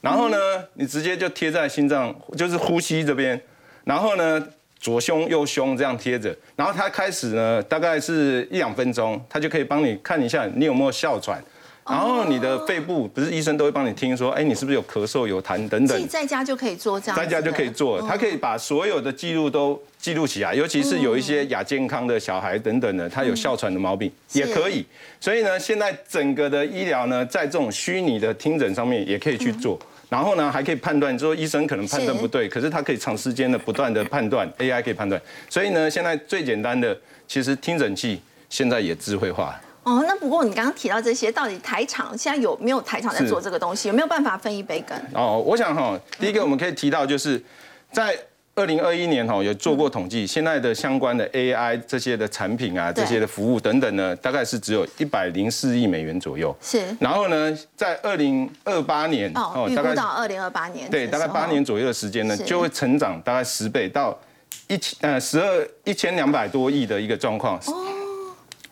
[0.00, 0.36] 然后呢，
[0.74, 3.40] 你直接就贴在心脏，就是呼吸这边，
[3.84, 4.46] 然后呢，
[4.78, 11.42] 左胸右胸这样贴着，然后它开始呢，大概是一两分钟，它就可以帮你看一下你有没有哮喘。
[11.88, 15.88] 然后你的肺部不是医生都会帮你听说，哎，你是不是有咳嗽、有痰等等？
[15.88, 17.16] 自己在家就可以做这样。
[17.16, 24.84] 在家就可以做，他可以把所有的记录都记录起来，尤其是有一些亚健康的小孩等等的，他有哮喘的毛病也可以。
[25.18, 29.76] 所以呢，现在整个的医疗呢，在这种虚拟的听诊上面也可以去做，
[30.08, 35.20] 然后呢，还可以判断，说医生可能判断不对，可是他可以长时间的不断的判断，AI 可以判断。
[35.48, 39.60] 所以呢，现在最简单的，其实听诊器现在也智慧化。
[39.82, 43.88] 哦，那不过你刚刚提到这些，到底台厂现在有没有台厂在做这个东西？
[43.88, 44.96] 有没有办法分一杯羹？
[45.14, 47.42] 哦，我想哈，第一个我们可以提到，就是
[47.90, 48.14] 在
[48.54, 56.54] 二零二一年哈有做过统计，现在的相关的 AI 这些的产品啊，这些的服务等等呢，大概是只有一百零四亿美元左右。
[56.60, 56.84] 是。
[57.00, 64.18] 然后呢，在二零二八年哦，大概到二零二八年，对，大概八年左右的时间呢，就会成长大概十倍到
[64.68, 67.56] 一千呃十二一千两百多亿的一个状况。
[67.66, 67.96] 哦。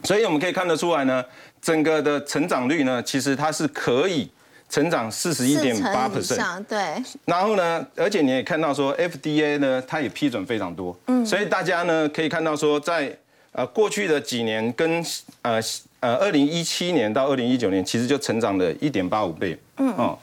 [0.04, 1.24] 所以我们可以看得出来呢，
[1.61, 4.30] 整个的成长率呢，其实它是可以
[4.70, 6.78] 成长四十一点八 percent，对。
[7.24, 11.24] 然后呢，而且你也看到说，FDA 呢，它也批准非常多，嗯。
[11.26, 13.16] 所以大家呢可以看到说，在
[13.52, 15.04] 呃过去的几年跟
[15.42, 15.61] 呃
[16.00, 20.16] 呃二零一七年到二零一九年，其实就成长了一点八五倍，嗯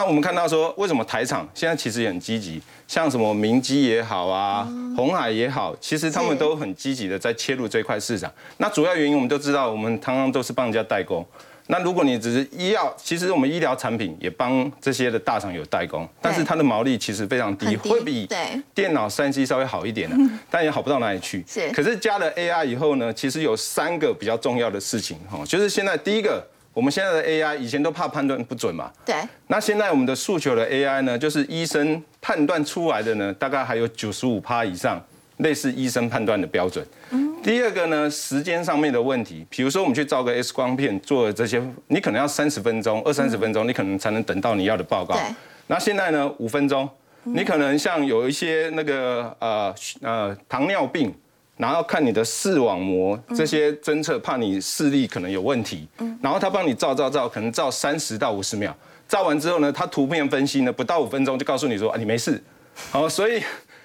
[0.00, 2.60] 后我们看到说，为什么台厂现在其实也很积极？
[2.88, 8.30] 像什么明基也好啊，红海也好，其实他们都很积极的在切入这块市场。
[8.58, 11.24] 那主要原因我们都知道，我们常常都是帮人家代工。
[11.68, 18.28] 那如果你只是医药，其实我们医疗产品也帮这些的大厂有代工，但是它的毛利其实非常低，会比
[18.74, 20.16] 电脑三 C 稍微好一点的，
[20.50, 21.44] 但也好不到哪里去。
[21.46, 21.70] 是。
[21.70, 26.46] 可是加了 AI 以后呢，其实有三个比较重要的事情哈，就是现在第一个。
[26.74, 29.14] 我们现在的 AI 以前都怕判断不准嘛，对。
[29.48, 34.98] 那现在我们的诉求的 AI 呢，就是医生判断出来的呢，大概还有九十五趴以上，
[35.38, 36.82] 类似医生判断的标准。
[37.10, 37.30] 嗯。
[37.42, 45.14] 第二个呢，时间上面的问题，比如说我们去照个 X 光片，做这些，你可能要三十分钟、二三十分钟，你可能才能等到你要的报告。
[45.14, 45.22] 对。
[45.66, 46.88] 那现在呢，五分钟，
[47.24, 51.14] 你可能像有一些那个呃呃糖尿病。
[51.62, 55.86] 然后看你的视网膜这些侦测，怕你视力可能有问题。
[56.20, 58.76] 然后他帮你照照照，可能照三十到五十秒，
[59.08, 62.42] 照完之后呢，他图片分析呢，不到五分钟就告诉你说啊，你没事。
[62.90, 63.40] 好，所以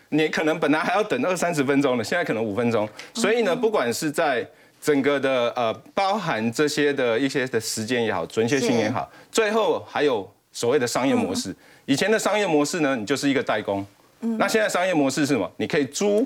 [0.10, 2.90] 你可能本来还要等二三十分钟的，现在可能五分钟。
[3.14, 4.44] 所以呢，不管是在
[4.82, 11.56] 整个的呃，包含这些的一些的时间也好，准确性也好，最后还有所谓的商业模式。
[11.86, 13.86] 以前的商业模式呢，你就是一个代工。
[14.20, 15.48] 那现在商业模式是什么？
[15.58, 16.26] 你可以租。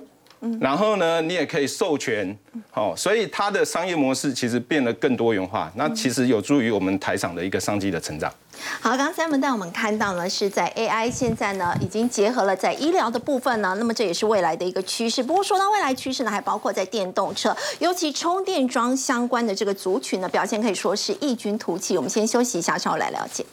[0.59, 2.35] 然后呢，你也可以授权，
[2.71, 8.31] 好，所以它的商业模式其实变得更多元化，那其实有助于我们台厂的一个商机的成长。
[8.79, 15.21] 好，刚刚三文带我们看到呢，是在 AI 现在呢已经结合了在医疗的部分呢，那么这也是未来的一个趋势。
[15.21, 21.95] 不过说到未来趋势呢，还包括在电动车，尤其充电桩相关的这个族群呢，表现可以说是异军突起。
[21.95, 23.45] 我们先休息一下，稍后来了解。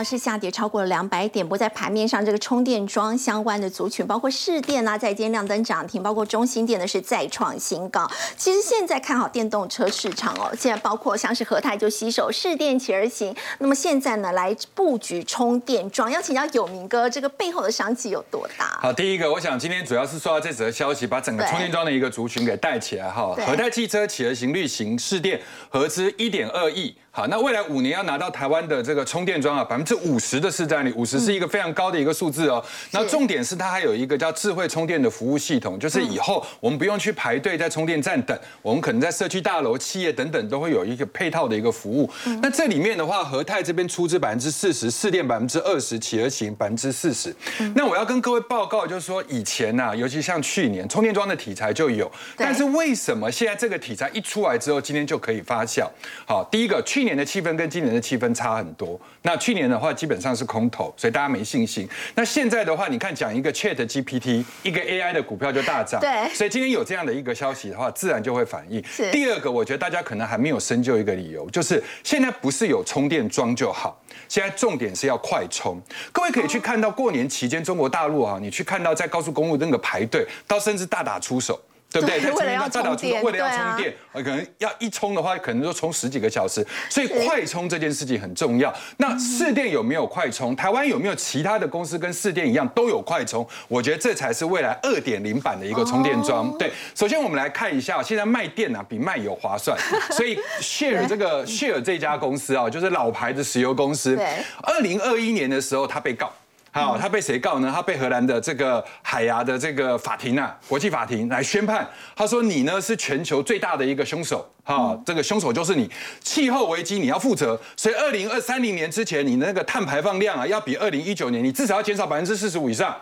[0.00, 8.10] 呢是下跌超过了两百点，不在盘面上这个充电桩相关的族群，包括市电啊，在今天亮灯涨停，包括中心电呢是再创新高。
[8.36, 18.78] 其实现在看好电动车市场哦，现在包括像是和泰就携手市电企而行，那么现在呢来布局充电桩，要请教有明哥，这个背后的商机有多大？
[18.80, 23.34] 好，第一个，我想今天主要是受到这则消息，把整个充电桩的一个族群给带起来哈。
[23.46, 25.38] 和泰汽车企而行绿行市电
[25.68, 26.96] 合资一点二亿。
[27.12, 32.64] 好，那未来五年要拿到台湾的这个充电桩啊，百分之五十的市占率，五十是一个非常高的一个数字哦。
[32.92, 42.08] 那重点是它还有一个叫智慧充电的服务系统，就是以后我们不用去排队在充电站等，我们可能在社区大楼、企业等等都会有一个配套的一个服务。
[42.40, 47.34] 那这里面的话，和泰这边出资百分之四十，市电百分之二十，企鹅行百分之四十。
[47.74, 55.88] 那我要跟各位报告，就是说以前呐，尤其像去年充电桩的题材就有，但是为什么现在这个题材一出来之后，今天就可以发酵？
[56.24, 56.99] 好，第一个去。
[57.00, 59.00] 去年的气氛跟今年的气氛差很多。
[59.22, 61.88] 那去年的话基本上是空头，所以大家没信心。
[62.14, 65.98] 那现在的话，你看讲一个 Chat GPT，一个 AI 的股票就大涨。
[65.98, 66.28] 对。
[66.34, 68.84] 所以今天有这样的一个消息的话，自然就会反应。
[69.10, 73.98] 第二个，我觉得大家可能还没有深究一个理由，就是现在不是有充电桩就好，
[74.28, 75.80] 现在重点是要快充。
[76.12, 81.58] 各位可以去看到过年期间中国大陆啊，你去看到在高速公路那个排队，到甚至大打出手。
[81.92, 82.20] 对不对？
[82.30, 86.64] 为了要充电，为了要充电，可能要一充的话，可能就充十几个小时。
[86.88, 88.72] 所以快充这件事情很重要。
[88.98, 90.54] 那市电有没有快充？
[90.54, 93.46] 台湾有没有其他的公司跟市电一样都有快充？
[93.68, 96.56] 我觉得这才是未来二点零版的一个充电桩。
[96.58, 99.76] 对，首先我们来看一下，现在卖电啊比卖油划算。
[100.12, 104.14] 所以 Share 这个 Share 这家公司啊，就是老牌的石油公司。
[104.14, 106.32] 对，二零二一年的时候，他被告。
[106.72, 107.72] 好，他被谁告呢？
[107.74, 111.88] 他被荷兰的这个海牙的这个法庭啊，国际法庭来宣判。
[112.14, 115.90] 他说你呢是全球最大的一个凶手，哈，这个凶手就是你。
[116.20, 122.96] 气候危机你要负责，所以二零二三零年之前，你那个碳排放量啊，要比二零一九年你至少要减少百分之四十五以上。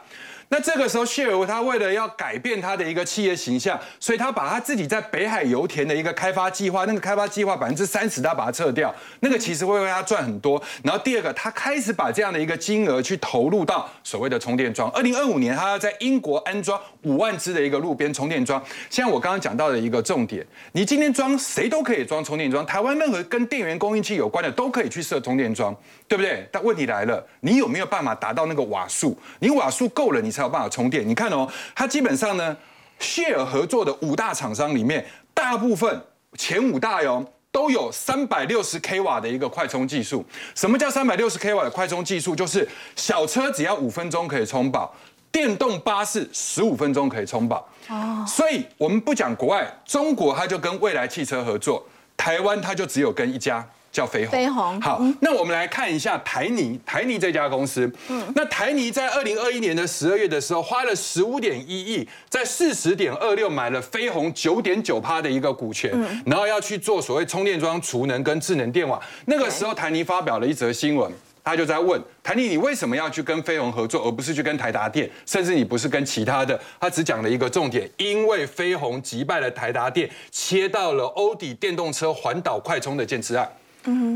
[0.50, 10.60] 那这个时候，谢尔他为了要改变他的一个企业形象，所以他把他自己在北海油田的一个开发计划，那个开发计划百分之三十他把它撤掉，那个其实会为他赚很多。
[10.82, 14.90] 然后第二个，他开始把这样的一个金额去投入到所谓的充电桩。
[14.92, 18.62] 二零二五年，他要在英国安装五万只的一个路边充电桩。
[18.88, 25.76] 像我刚刚讲到的一个重点，你今天装谁都可以装充电桩，台湾任何跟电源供应器有关的都可以去设充电桩，
[26.08, 26.48] 对不对？
[26.50, 29.16] 但问题来了，你有没有办法达到那个瓦数？
[29.40, 31.06] 你瓦数够了，你才有办法充电。
[31.06, 32.56] 你看哦，它基本上呢
[32.98, 35.04] ，share 合作的五大厂商里面，
[35.34, 36.02] 大部分
[36.38, 40.24] 前五大哟都有三百六十 k 瓦的一个快充技术。
[40.54, 42.34] 什么叫三百六十 k 瓦的快充技术？
[42.34, 44.94] 就是小车只要五分钟可以充饱，
[45.30, 47.68] 电动巴士十五分钟可以充饱。
[47.88, 51.86] 哦，所以我们不讲国外，中国它就跟未来汽车合作，
[52.16, 53.66] 台湾它就只有跟一家。
[53.90, 54.30] 叫飞鸿。
[54.30, 57.90] 飞鸿好，那我们来看一下台泥，台泥这家公司。
[58.08, 65.90] 嗯，那台泥在二零二一年的十二月的时候，花了十五点一亿，在四十点二六买了飞鸿九点九趴的一个股权，
[66.26, 69.00] 然后要去做所谓充电桩、储能跟智能电网。
[69.26, 71.10] 那个时候，台泥发表了一则新闻，
[71.42, 76.60] 他就在问台泥，你为什么要去跟飞鸿合作，而不是去跟台达电，甚至你不是跟其他的？
[76.78, 83.50] 他只讲了一个重点，因为飞鸿击败了台达电，切到了欧迪电动车环岛快充的建制案。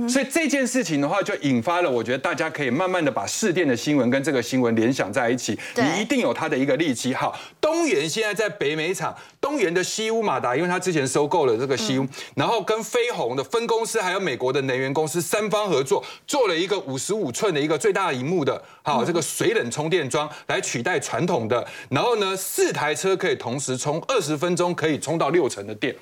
[0.08, 5.58] 所以这件事情的话，就引发了我觉得大家可以慢慢的把市电的新闻跟这个新闻联想在一起。
[5.76, 7.14] 你一定有它的一个利基。
[7.14, 25.94] 好，东元现在在北美厂，东元的西屋马达，因为它之前收购了这个西屋，然后跟飞鸿的分公司还有美国的能源公司三方合作，做了一个五十五寸的一个最大荧幕的，好这个水冷充电桩来取代传统的，然后呢四台车可以同时充二十分钟可以充到六成的电。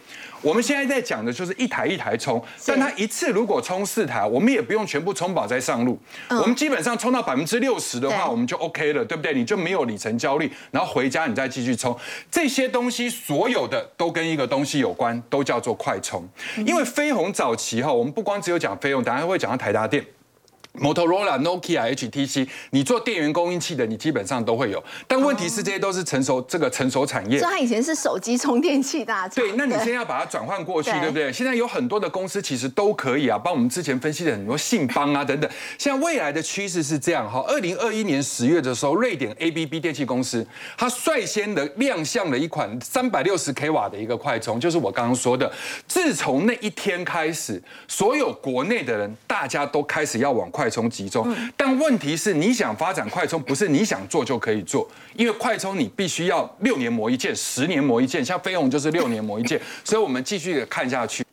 [0.43, 9.35] 我们现在在讲的就是一台一台充，但它一次如果充四台，我们也不用全部充饱再上路，我们基本上充到百分之六十的话，我们就 OK 了，对不对？
[9.35, 11.97] 你就没有里程焦虑，然后回家你再继续充，
[12.31, 16.27] 这些东西所有的都跟一个东西有关，都叫做快充。
[16.67, 20.05] 因为飞鸿早期哈，我们不光只有讲飞鸿，等下会讲到台达电。
[20.79, 24.83] Motorola、Nokia、HTC，你做电源供应器的，你基本上都会有。
[25.09, 27.41] 但问题是，这些都是成熟这个成熟产业。
[27.41, 29.45] 所以它以前是手机充电器大厂。
[29.45, 31.33] 对，那你现在要把它转换过去，对不对？
[31.33, 35.51] 现在有很多的公司其实都可以啊，帮我们之前分析的很多信邦啊等等。
[35.77, 40.47] 现在未来的趋势是这样哈，二零二一年十月的时候，瑞典 ABB 电器公司
[40.79, 45.51] 它率先的亮相了一款三百六十 k 瓦的一个快充，就是我刚刚说的。
[45.89, 50.60] 自从那一天开始，所有国内的人大家都开始要往快。
[50.69, 61.25] 充集中，但问题是，你想发展快充，不是你想做就可以做，因为快充你必须要六年磨一件，十年磨一件，像飞鸿就是六年磨一件， 所以我们继续看下去。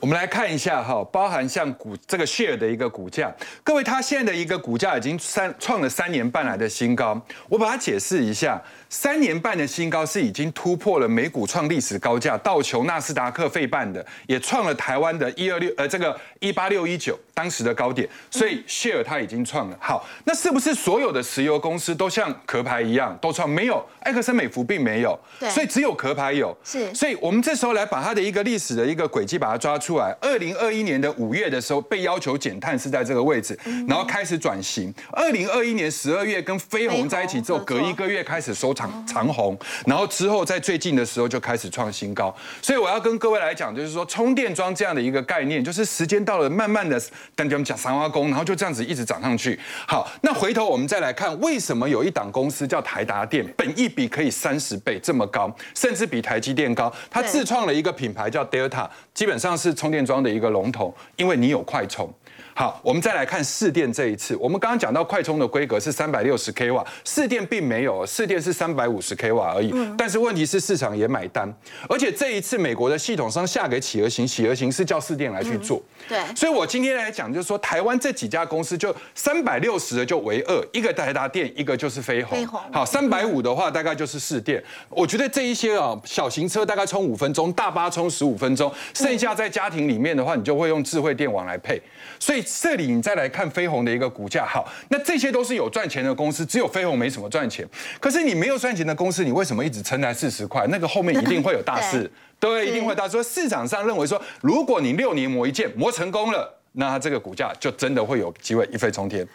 [0.00, 7.18] 我们来看一下哈，包含像股这个 share 的一个股价，各位，它现在的一个股价已经三创了三年半来的新高，
[7.48, 8.62] 我把它解释一下。
[8.96, 19.76] 三年半的新高是已经突破了美股创历史高价，道琼、纳斯达克、费半的，也创了台湾的一二六呃这个一八六一九当时的高点，所以 share 它已经创了。
[19.80, 23.50] 好，那是不是所有的石油公司都像壳牌一样都创？
[23.50, 25.18] 没有，埃克森美孚并没有，
[25.50, 26.56] 所以只有壳牌有。
[26.62, 30.16] 是，所以我们这时候来把它的一个历史的一个轨迹把它抓出来。
[30.20, 34.94] 二零二一年的五月的时候被要求减碳是在这个位置，然后开始转型。
[35.10, 38.83] 二零二一年十二月跟飞鸿在一起之后，隔一个月开始收场。
[39.06, 39.56] 长虹，
[39.86, 47.00] 然后之后在最近的时候就开始创新高，所以我要跟各位来讲，就是说充电桩这样的一个概念，就是时间到了，慢慢的，
[47.34, 49.58] 等我们讲三花工，然后就这样子一直涨上去。
[49.86, 62.12] 好，那回头我们再来看，为什么有一档公司叫台达电，本一比可以三十倍这么高，甚至比台积电高，它自创了一个品牌叫 Delta，基本上是充电桩的一个龙头，因为你有快充。
[62.56, 64.36] 好，我们再来看四电这一次。
[64.36, 69.74] 我们刚刚讲到快充的规格是三百六十 k 瓦，四电并没有，四电是三百五十 k 瓦而已。
[69.98, 71.52] 但是问题是市场也买单，
[71.88, 75.82] 而且这一次美国的系统商下给企鹅型，企鹅型是叫四电来去做。
[76.08, 76.16] 对。
[76.36, 82.38] 所以我今天来讲，就是说台湾这几家公司就三百六十的就为二，一个台达电，一个就是飞鸿。
[82.38, 82.60] 飞鸿。
[82.72, 84.62] 好，三百五的话大概就是四电。
[84.90, 91.82] 我觉得这一些啊，小型车大概充五分钟，大巴充十五分钟，剩下在家庭里面的话，你就会用智慧电网来配。
[92.20, 97.66] 所以这里你再来看飞鸿的一个股价，好，那这些都是有赚钱的公司，只有飞鸿没什么赚钱。
[97.98, 100.66] 可是你没有赚钱的公司，你为什么一直撑在四十块？
[100.68, 103.08] 那个后面一定会有大事， 对，一定会大。
[103.08, 109.26] 说市场上认为说，如果你六年磨一剑磨成功了，那这个股价就真的会有机会一飞冲天。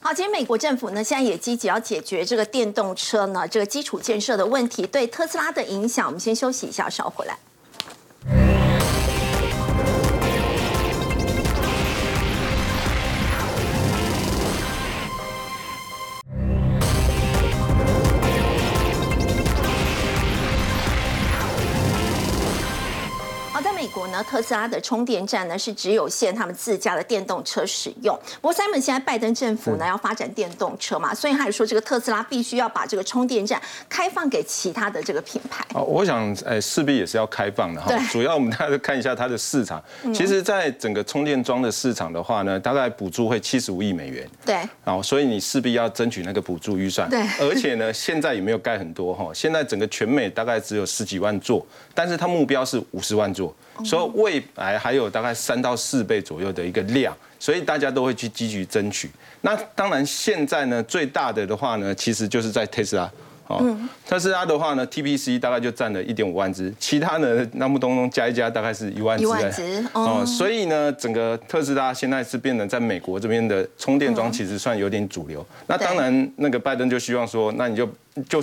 [0.00, 6.06] 好，其实美国政府呢现在也积极要解决这个电动车呢这个基础建设的问题，对特斯拉的影响。
[6.06, 8.63] 我们先休息一下，稍回来。
[23.94, 28.18] 国呢，特斯拉的充电站呢是只有限他们自家的电动车使用。
[28.40, 35.64] 不过，Simon 现在拜登政府呢要发展电动车嘛，所以他也说这个特斯拉必须要把这个充电站开放给其他的这个品牌。
[35.72, 37.92] 哦，我想，哎，势必也是要开放的哈。
[38.10, 39.82] 主要我们大家看一下它的市场。
[40.12, 44.28] 其实，在整个充电桩的市场的话呢，大概补助会七十五亿美元。
[44.44, 44.56] 对。
[44.84, 47.08] 然后，所以你势必要争取那个补助预算。
[47.08, 47.20] 对。
[47.40, 51.64] 而且呢，现在也没有盖很多哈，现在整个全美大概只有十几万座，
[51.94, 53.54] 但是它目标是五十万座。
[53.82, 59.10] 所以未来还有大概三到四倍左右的一个量，所以大家都会去积极争取。
[59.40, 63.10] 那当然现在呢，最大的的话呢，其实就是在特斯拉。
[63.46, 63.62] 哦，
[64.06, 69.24] 特斯拉的话呢，TPC 大概就占了一点五万只，其他呢，那么东东加一加，大概是一万只。
[69.24, 70.24] 一万只哦。
[70.26, 75.44] 所以呢，整个特斯拉现在是变得在美国这边的充电桩其实算有点主流。
[75.66, 77.86] 那当然，那个拜登就希望说，那你就
[78.28, 78.42] 就。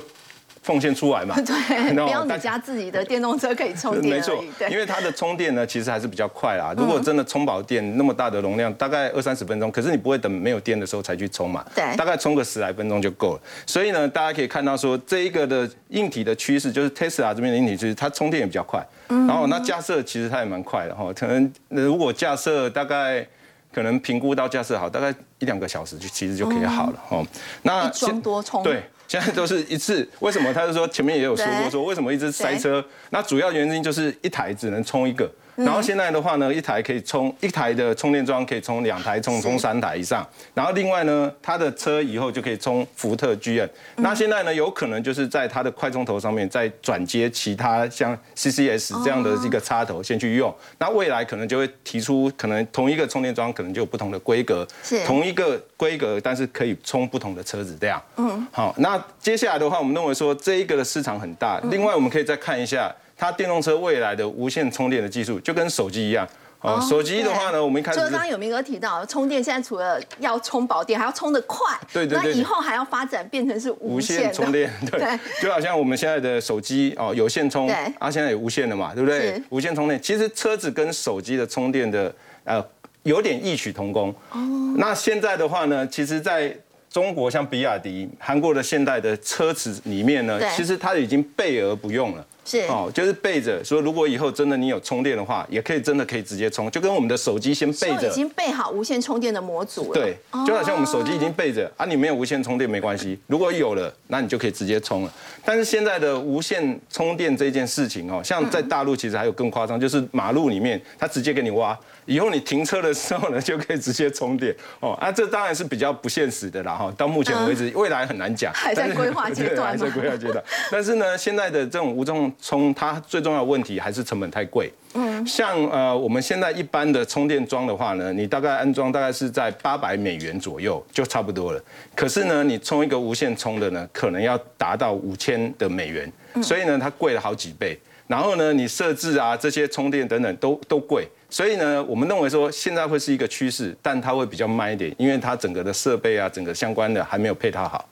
[0.61, 1.35] 奉献出来嘛？
[1.41, 6.73] 对，不要你家自己的电动车可以充电没错，因为它的充电呢，其实还是比较快啦。
[6.77, 11.65] 如果真的充饱电，那么大的容量，大概二三十分钟，可是你不会等没有电的时候才去充嘛？
[11.73, 13.41] 对，大概充个十来分钟就够了。
[13.65, 18.85] 所以呢，大家可以看到说，这一个的硬体的趋势，就是 Tesla 这边的硬体趋势，它充电也比较快。
[19.07, 23.25] 然后那架设其实它也蛮快的哈，可能如果架设大概
[23.73, 27.25] 可能评估到架设好，大概一两个小时就其实就可以好了哦。
[27.63, 28.83] 那一装多充对。
[29.11, 30.07] 现在都是一次。
[30.19, 30.53] 为什么？
[30.53, 32.81] 他就说前面也有说过，说为什么一直塞车？
[33.09, 35.29] 那主要原因就是一台只能充一个。
[35.57, 40.25] 然后现在的话呢，一台可以充一台的充电桩可以充两台充充三台以上。
[40.53, 43.67] 然后另外呢，它的车以后就可以充福特 GM。
[43.97, 50.55] 那现在呢，有可能就是在它的快充头上面再转接其他像 CCS 这样的一个插头先去用。
[50.79, 57.99] 那未来可能就会提出，可能同一个充电桩可能就有不同的规格，是同一个规格，但是可以充不同的车子这样。
[58.17, 61.59] 嗯，好，那接下来的话，我们认为说这一个的市场很大。
[61.71, 62.93] 另外，我们可以再看一下。
[63.17, 66.27] 它电动车未来的无线充电的技术就跟手机一样
[66.61, 66.79] 哦。
[66.89, 71.67] 手机的话呢，我们一开始就刚刚有明哥提到，充电现在除了要充饱电，还要充得快。
[71.93, 72.31] 对对对。
[72.33, 74.71] 那以后还要发展变成是无线充电。
[74.89, 75.19] 对。
[75.39, 77.69] 就好像我们现在的手机哦，有线充，
[77.99, 79.39] 啊，现在有无线的嘛，对不对？
[79.49, 82.11] 无线充电，其实车子跟手机的充电的
[82.43, 82.63] 呃
[83.03, 84.13] 有点异曲同工。
[84.31, 84.75] 哦。
[84.77, 86.55] 那现在的话呢，其实在
[86.89, 92.25] 中国像比亚迪、韩国的现代的车子里面呢，其实它已经备而不用了。
[92.43, 99.93] 是哦，就是备着说，如果以后真的你有充电的话，也可以真的可以直接充，就跟我们的手机先备着，已经备好无线充电的模组了。
[99.93, 105.13] 对，就好像我们手机已经备着啊，你没有无线充电没关系，如果有了，那你就可以直接充了。
[105.45, 111.77] 但是现在的无线充电这件事情哦，像在大陆其实还有更夸张，就是马路里面它直接给你挖。
[112.05, 114.91] 以后你停车的时候呢，就可以直接充电哦。
[114.93, 116.93] 啊，这当然是比较不现实的啦哈。
[116.97, 119.69] 到目前为止，未来很难讲，还在规划阶段。
[119.71, 120.43] 还在规划阶段。
[120.71, 124.71] 但是呢，现在的这种无重充，它最重要的问题还是成本太贵。
[124.93, 125.25] 嗯。
[125.25, 131.63] 像呃，我们现在一般的充电桩的话呢，你大概安装大概是在八百美元左右就差不多了。
[131.95, 137.79] 可是呢，你充一个无线充的呢，可能要达到五千的美元，所以呢，它贵了好几倍。
[138.07, 141.07] 然后呢，你设置啊这些充电等等都都贵。
[141.33, 147.87] 所以呢，我们认为说现在会是一个趋势，但它会比较慢一点，因为它整个的设备啊，整个相关的还没有配套好。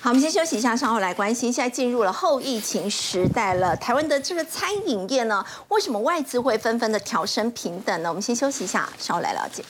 [0.00, 1.52] 好，我们先休息一下，稍后来关心。
[1.52, 8.08] 现在进入了后疫情时代了，台湾的这个餐饮业呢，为什么外资会纷纷的调升平等呢？
[8.08, 9.62] 我们先休息一下，稍后来了解。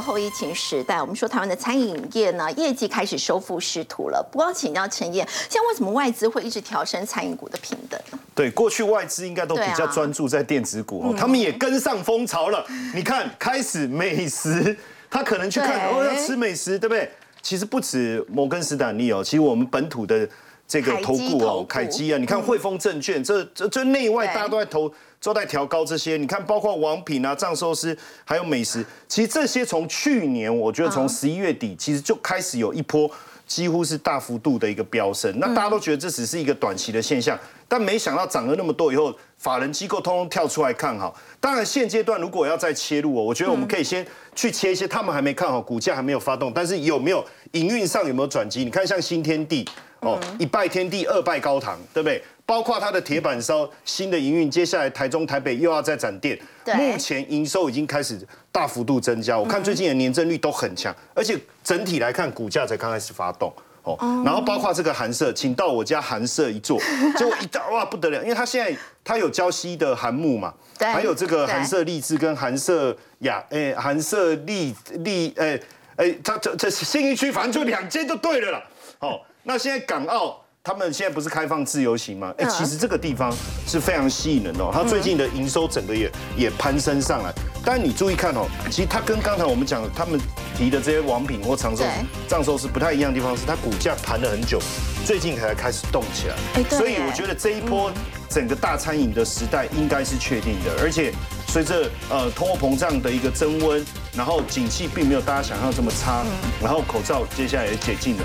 [0.00, 4.26] 后疫情时代，我们说台湾的餐饮业呢，业绩开始收复失土了。
[4.30, 8.00] 不过请教陈燕，像为什么外资会一直调升餐饮股的平等？
[8.34, 12.64] 对，过去外资应该都比较专注在电子股，他们也跟上风潮了。
[12.94, 14.76] 你看，开始美食，
[15.10, 17.10] 他可能去看哦，要吃美食，对不对？
[17.42, 20.28] 其实不止摩根斯坦利哦，其实我们本土的
[20.66, 24.92] 这个投顾哦，凯基啊，你看汇丰证券，这这这内外大家都在投。
[25.24, 27.96] 都在调高这些，你看，包括王品啊、藏寿司，
[28.26, 33.10] 还有美食，其实这些从去年，我觉得从十一月底，其实就开始有一波
[33.46, 35.34] 几乎是大幅度的一个飙升。
[35.38, 41.18] 那大家都觉得这只是一个短期的现象，但没想到涨了那么多以后，法人机构通通跳出来看好。
[41.40, 48.62] 当然，现阶段如果要再切入哦，我觉得我们可以先去切一些他们还没看好，股价还没有发动，但是有没有营运上有没有转机？
[48.62, 49.66] 你看像新天地
[50.00, 52.22] 哦，一拜天地，二拜高堂，对不对？
[52.46, 56.38] 包括它的铁板烧新的营运，接下来台中、台北又要再展店，
[56.76, 58.18] 目前营收已经开始
[58.52, 59.38] 大幅度增加。
[59.38, 63.50] 我看最近的年增率都很强，而且整体来看股价才刚开始发动
[63.82, 63.96] 哦。
[64.24, 66.78] 然后包括这个韩舍，请到我家韩舍一坐，
[67.16, 75.58] 结果一到哇不得了，因为他现在他有胶西的韩木嘛，还有这个韩舍荔枝跟韩舍雅哎韩舍荔荔诶
[75.96, 78.62] 诶，他这这新一区反正就两间就对了啦。
[78.98, 80.43] 哦，那现在港澳。
[80.66, 82.32] 他们现在不是开放自由行吗？
[82.38, 83.30] 哎，其实这个地方
[83.66, 84.66] 是非常吸引人的。
[84.72, 87.30] 它最近的营收整个也也攀升上来。
[87.62, 90.18] 但你注意看哦，其实它跟刚才我们讲他们
[90.56, 91.84] 提的这些王品或长寿
[92.26, 94.58] 藏寿是不太一样的地方，是它股价盘了很久，
[95.04, 96.64] 最近才开始动起来。
[96.70, 97.92] 所以我觉得这一波
[98.30, 100.80] 整个大餐饮的时代应该是确定的。
[100.80, 101.12] 而且
[101.46, 103.84] 随着呃通货膨胀的一个增温，
[104.16, 106.24] 然后景气并没有大家想象这么差，
[106.62, 108.24] 然后口罩接下来也解禁了。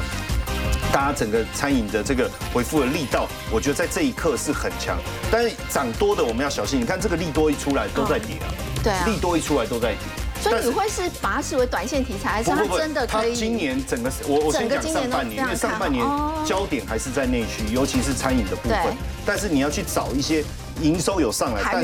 [0.91, 4.97] 大家整个餐饮的这个回复的力道，我觉得在这一刻是很强。
[5.31, 6.81] 但是涨多的我们要小心。
[6.81, 8.49] 你看这个利多一出来都在跌啊，
[8.83, 9.99] 对啊，利多一出来都在跌。
[10.41, 13.31] 所以你会是把它视为短线题材，还是它真的可以？
[13.31, 16.03] 它今年整个我我先讲上半年，因为上半年
[16.45, 18.79] 焦点还是在内需，尤其是餐饮的部分。
[19.25, 20.43] 但是你要去找一些
[20.81, 21.77] 营收有上来，但是。